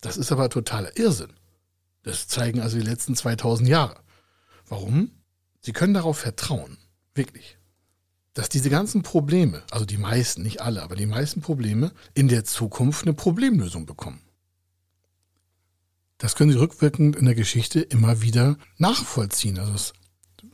Das 0.01 0.17
ist 0.17 0.33
aber 0.33 0.49
totaler 0.49 0.97
Irrsinn. 0.97 1.33
Das 2.03 2.29
zeigen 2.29 2.61
also 2.61 2.79
die 2.79 2.85
letzten 2.85 3.15
2000 3.15 3.69
Jahre. 3.69 4.01
Warum? 4.69 5.11
Sie 5.61 5.73
können 5.73 5.95
darauf 5.95 6.19
vertrauen, 6.19 6.79
wirklich, 7.15 7.59
dass 8.35 8.49
diese 8.49 8.71
ganzen 8.71 9.03
Probleme, 9.03 9.63
also 9.71 9.85
die 9.85 9.99
meisten, 9.99 10.43
nicht 10.43 10.63
alle, 10.63 10.83
aber 10.83 10.97
die 10.97 11.07
meisten 11.07 11.43
Probleme 11.43 11.93
in 12.15 12.29
der 12.29 12.45
Zukunft 12.45 13.05
eine 13.05 13.15
Problemlösung 13.15 13.85
bekommen. 13.85 14.23
Das 16.17 16.37
können 16.37 16.53
Sie 16.53 16.59
rückwirkend 16.59 17.17
in 17.17 17.25
der 17.25 17.35
Geschichte 17.35 17.81
immer 17.81 18.21
wieder 18.21 18.57
nachvollziehen. 18.77 19.59
Also 19.59 19.73
es, 19.73 19.93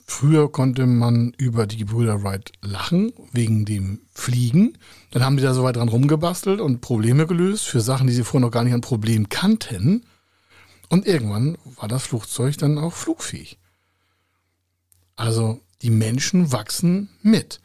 früher 0.06 0.50
konnte 0.50 0.86
man 0.86 1.32
über 1.38 1.66
die 1.66 1.84
Brüder 1.84 2.22
Wright 2.22 2.52
lachen, 2.62 3.12
wegen 3.32 3.64
dem 3.64 4.00
Fliegen. 4.14 4.78
Dann 5.10 5.24
haben 5.24 5.36
die 5.36 5.42
da 5.42 5.54
so 5.54 5.64
weit 5.64 5.76
dran 5.76 5.88
rumgebastelt 5.88 6.60
und 6.60 6.80
Probleme 6.80 7.26
gelöst 7.26 7.66
für 7.66 7.80
Sachen, 7.80 8.06
die 8.06 8.12
sie 8.12 8.22
vorher 8.22 8.46
noch 8.46 8.52
gar 8.52 8.62
nicht 8.62 8.74
an 8.74 8.80
Problemen 8.80 9.28
kannten. 9.28 10.04
Und 10.88 11.06
irgendwann 11.06 11.58
war 11.64 11.88
das 11.88 12.04
Flugzeug 12.04 12.58
dann 12.58 12.78
auch 12.78 12.92
flugfähig. 12.92 13.58
Also 15.16 15.60
die 15.82 15.90
Menschen 15.90 16.52
wachsen 16.52 17.08
mit. 17.22 17.60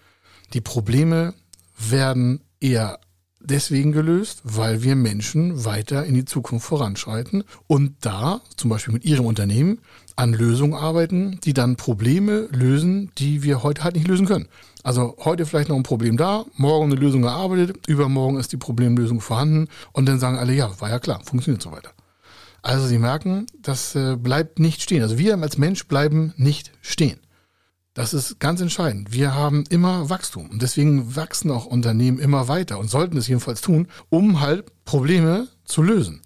Die 0.53 0.61
Probleme 0.61 1.33
werden 1.77 2.41
eher 2.59 2.99
deswegen 3.39 3.91
gelöst, 3.91 4.41
weil 4.43 4.83
wir 4.83 4.95
Menschen 4.95 5.65
weiter 5.65 6.05
in 6.05 6.13
die 6.13 6.25
Zukunft 6.25 6.65
voranschreiten 6.65 7.43
und 7.67 7.95
da, 8.01 8.41
zum 8.55 8.69
Beispiel 8.69 8.93
mit 8.93 9.05
Ihrem 9.05 9.25
Unternehmen, 9.25 9.79
an 10.15 10.33
Lösungen 10.33 10.73
arbeiten, 10.73 11.39
die 11.43 11.53
dann 11.53 11.75
Probleme 11.75 12.47
lösen, 12.51 13.11
die 13.17 13.43
wir 13.43 13.63
heute 13.63 13.83
halt 13.83 13.95
nicht 13.95 14.07
lösen 14.07 14.27
können. 14.27 14.47
Also 14.83 15.15
heute 15.19 15.45
vielleicht 15.45 15.69
noch 15.69 15.75
ein 15.75 15.83
Problem 15.83 16.17
da, 16.17 16.45
morgen 16.55 16.91
eine 16.91 16.99
Lösung 16.99 17.23
erarbeitet, 17.23 17.87
übermorgen 17.87 18.39
ist 18.39 18.51
die 18.51 18.57
Problemlösung 18.57 19.21
vorhanden 19.21 19.67
und 19.93 20.07
dann 20.07 20.19
sagen 20.19 20.37
alle, 20.37 20.53
ja, 20.53 20.79
war 20.79 20.89
ja 20.89 20.99
klar, 20.99 21.21
funktioniert 21.23 21.61
so 21.61 21.71
weiter. 21.71 21.91
Also 22.61 22.85
Sie 22.87 22.99
merken, 22.99 23.47
das 23.59 23.95
äh, 23.95 24.15
bleibt 24.15 24.59
nicht 24.59 24.81
stehen. 24.81 25.01
Also 25.01 25.17
wir 25.17 25.37
als 25.37 25.57
Mensch 25.57 25.87
bleiben 25.87 26.33
nicht 26.37 26.71
stehen. 26.81 27.19
Das 27.93 28.13
ist 28.13 28.39
ganz 28.39 28.61
entscheidend. 28.61 29.11
Wir 29.11 29.35
haben 29.35 29.65
immer 29.69 30.09
Wachstum 30.09 30.49
und 30.49 30.61
deswegen 30.61 31.15
wachsen 31.15 31.51
auch 31.51 31.65
Unternehmen 31.65 32.19
immer 32.19 32.47
weiter 32.47 32.79
und 32.79 32.89
sollten 32.89 33.17
es 33.17 33.27
jedenfalls 33.27 33.59
tun, 33.59 33.87
um 34.09 34.39
halt 34.39 34.71
Probleme 34.85 35.49
zu 35.65 35.81
lösen. 35.81 36.21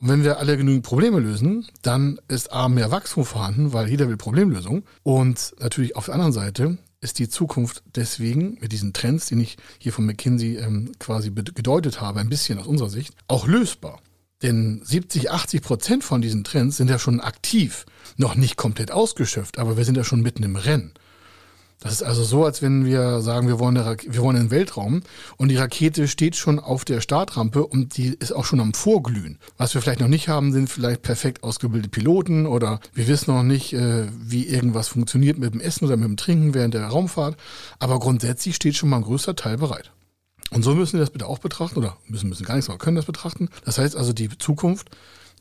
Und 0.00 0.08
wenn 0.08 0.24
wir 0.24 0.38
alle 0.38 0.56
genügend 0.56 0.84
Probleme 0.84 1.20
lösen, 1.20 1.68
dann 1.82 2.20
ist 2.28 2.52
A 2.52 2.68
mehr 2.68 2.90
Wachstum 2.90 3.24
vorhanden, 3.24 3.72
weil 3.72 3.88
jeder 3.88 4.08
will 4.08 4.16
Problemlösung. 4.16 4.84
Und 5.02 5.54
natürlich 5.60 5.94
auf 5.96 6.06
der 6.06 6.14
anderen 6.14 6.32
Seite 6.32 6.78
ist 7.00 7.18
die 7.18 7.28
Zukunft 7.28 7.82
deswegen 7.94 8.58
mit 8.60 8.72
diesen 8.72 8.92
Trends, 8.92 9.26
die 9.26 9.40
ich 9.40 9.56
hier 9.78 9.92
von 9.92 10.06
McKinsey 10.06 10.56
ähm, 10.56 10.92
quasi 10.98 11.30
gedeutet 11.30 12.00
habe, 12.00 12.20
ein 12.20 12.28
bisschen 12.28 12.58
aus 12.58 12.66
unserer 12.66 12.90
Sicht, 12.90 13.14
auch 13.28 13.46
lösbar. 13.46 14.00
Denn 14.42 14.80
70, 14.84 15.30
80 15.30 15.62
Prozent 15.62 16.04
von 16.04 16.20
diesen 16.20 16.44
Trends 16.44 16.76
sind 16.76 16.88
ja 16.88 16.98
schon 16.98 17.20
aktiv, 17.20 17.86
noch 18.16 18.36
nicht 18.36 18.56
komplett 18.56 18.92
ausgeschöpft, 18.92 19.58
aber 19.58 19.76
wir 19.76 19.84
sind 19.84 19.96
ja 19.96 20.04
schon 20.04 20.22
mitten 20.22 20.44
im 20.44 20.56
Rennen. 20.56 20.92
Das 21.80 21.92
ist 21.92 22.02
also 22.02 22.24
so, 22.24 22.44
als 22.44 22.60
wenn 22.60 22.84
wir 22.84 23.20
sagen, 23.20 23.46
wir 23.46 23.60
wollen, 23.60 23.76
wir 23.76 24.22
wollen 24.22 24.36
in 24.36 24.44
den 24.44 24.50
Weltraum 24.50 25.02
und 25.36 25.48
die 25.48 25.56
Rakete 25.56 26.08
steht 26.08 26.34
schon 26.34 26.58
auf 26.58 26.84
der 26.84 27.00
Startrampe 27.00 27.64
und 27.64 27.96
die 27.96 28.16
ist 28.18 28.32
auch 28.32 28.44
schon 28.44 28.58
am 28.58 28.74
Vorglühen. 28.74 29.38
Was 29.58 29.74
wir 29.74 29.80
vielleicht 29.80 30.00
noch 30.00 30.08
nicht 30.08 30.28
haben, 30.28 30.52
sind 30.52 30.68
vielleicht 30.68 31.02
perfekt 31.02 31.44
ausgebildete 31.44 31.88
Piloten 31.88 32.46
oder 32.46 32.80
wir 32.94 33.06
wissen 33.06 33.32
noch 33.32 33.44
nicht, 33.44 33.74
äh, 33.74 34.06
wie 34.18 34.48
irgendwas 34.48 34.88
funktioniert 34.88 35.38
mit 35.38 35.54
dem 35.54 35.60
Essen 35.60 35.84
oder 35.84 35.96
mit 35.96 36.08
dem 36.08 36.16
Trinken 36.16 36.52
während 36.52 36.74
der 36.74 36.84
Raumfahrt. 36.84 37.36
Aber 37.78 38.00
grundsätzlich 38.00 38.56
steht 38.56 38.74
schon 38.74 38.88
mal 38.88 38.96
ein 38.96 39.04
größer 39.04 39.36
Teil 39.36 39.58
bereit. 39.58 39.92
Und 40.50 40.62
so 40.62 40.74
müssen 40.74 40.94
wir 40.94 41.00
das 41.00 41.10
bitte 41.10 41.26
auch 41.26 41.38
betrachten 41.38 41.78
oder 41.78 41.98
müssen, 42.06 42.28
müssen 42.28 42.46
gar 42.46 42.54
nichts, 42.54 42.70
aber 42.70 42.78
können 42.78 42.96
das 42.96 43.04
betrachten. 43.04 43.48
Das 43.64 43.78
heißt 43.78 43.96
also, 43.96 44.12
die 44.12 44.28
Zukunft 44.38 44.90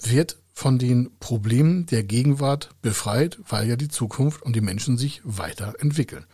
wird 0.03 0.37
von 0.53 0.79
den 0.79 1.11
Problemen 1.19 1.85
der 1.85 2.03
Gegenwart 2.03 2.71
befreit, 2.81 3.37
weil 3.47 3.67
ja 3.67 3.75
die 3.75 3.89
Zukunft 3.89 4.41
und 4.41 4.55
die 4.55 4.61
Menschen 4.61 4.97
sich 4.97 5.21
weiterentwickeln. 5.23 6.25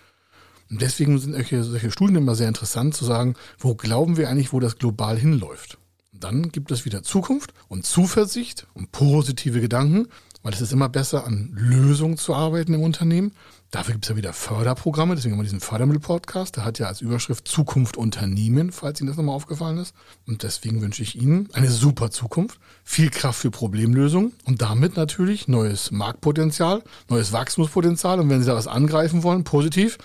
Und 0.69 0.81
deswegen 0.81 1.19
sind 1.19 1.33
solche, 1.33 1.63
solche 1.63 1.91
Studien 1.91 2.15
immer 2.15 2.35
sehr 2.35 2.47
interessant 2.47 2.95
zu 2.95 3.05
sagen, 3.05 3.35
wo 3.59 3.75
glauben 3.75 4.17
wir 4.17 4.29
eigentlich, 4.29 4.53
wo 4.53 4.59
das 4.59 4.77
global 4.77 5.19
hinläuft. 5.19 5.77
Dann 6.11 6.51
gibt 6.51 6.71
es 6.71 6.85
wieder 6.85 7.03
Zukunft 7.03 7.53
und 7.67 7.85
Zuversicht 7.85 8.65
und 8.73 8.91
positive 8.91 9.59
Gedanken, 9.59 10.07
weil 10.41 10.53
es 10.53 10.61
ist 10.61 10.73
immer 10.73 10.89
besser, 10.89 11.27
an 11.27 11.51
Lösungen 11.53 12.17
zu 12.17 12.33
arbeiten 12.33 12.73
im 12.73 12.81
Unternehmen 12.81 13.33
Dafür 13.73 13.93
gibt 13.93 14.05
es 14.05 14.09
ja 14.09 14.15
wieder 14.15 14.33
Förderprogramme, 14.33 15.15
deswegen 15.15 15.33
haben 15.33 15.39
wir 15.39 15.45
diesen 15.45 15.59
Fördermittel-Podcast. 15.59 16.57
Der 16.57 16.63
hat 16.63 16.77
ja 16.77 16.85
als 16.85 17.01
Überschrift 17.01 17.47
Zukunft 17.47 17.97
Unternehmen, 17.97 18.71
falls 18.71 19.01
Ihnen 19.01 19.07
das 19.07 19.17
nochmal 19.17 19.33
aufgefallen 19.35 19.79
ist. 19.79 19.95
Und 20.27 20.43
deswegen 20.43 20.79
wünsche 20.81 21.01
ich 21.01 21.19
Ihnen 21.19 21.49
eine 21.53 21.71
super 21.71 22.11
Zukunft, 22.11 22.59
viel 22.83 23.09
Kraft 23.09 23.39
für 23.39 23.49
Problemlösungen 23.49 24.33
und 24.45 24.61
damit 24.61 24.95
natürlich 24.95 25.47
neues 25.47 25.89
Marktpotenzial, 25.89 26.83
neues 27.09 27.31
Wachstumspotenzial. 27.31 28.19
Und 28.19 28.29
wenn 28.29 28.41
Sie 28.41 28.45
da 28.45 28.53
was 28.53 28.67
angreifen 28.67 29.23
wollen, 29.23 29.43
positiv, 29.43 29.97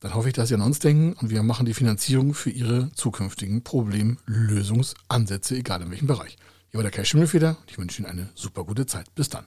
dann 0.00 0.14
hoffe 0.14 0.28
ich, 0.28 0.34
dass 0.34 0.50
Sie 0.50 0.54
an 0.54 0.60
uns 0.60 0.80
denken 0.80 1.14
und 1.14 1.30
wir 1.30 1.42
machen 1.42 1.64
die 1.64 1.72
Finanzierung 1.72 2.34
für 2.34 2.50
Ihre 2.50 2.92
zukünftigen 2.92 3.64
Problemlösungsansätze, 3.64 5.56
egal 5.56 5.80
in 5.80 5.90
welchem 5.90 6.08
Bereich. 6.08 6.36
Hier 6.68 6.76
war 6.76 6.82
der 6.82 6.92
Cash 6.92 7.08
Schimmelfeder 7.08 7.56
und 7.58 7.70
ich 7.70 7.78
wünsche 7.78 8.02
Ihnen 8.02 8.10
eine 8.10 8.28
super 8.34 8.64
gute 8.64 8.84
Zeit. 8.84 9.06
Bis 9.14 9.30
dann. 9.30 9.46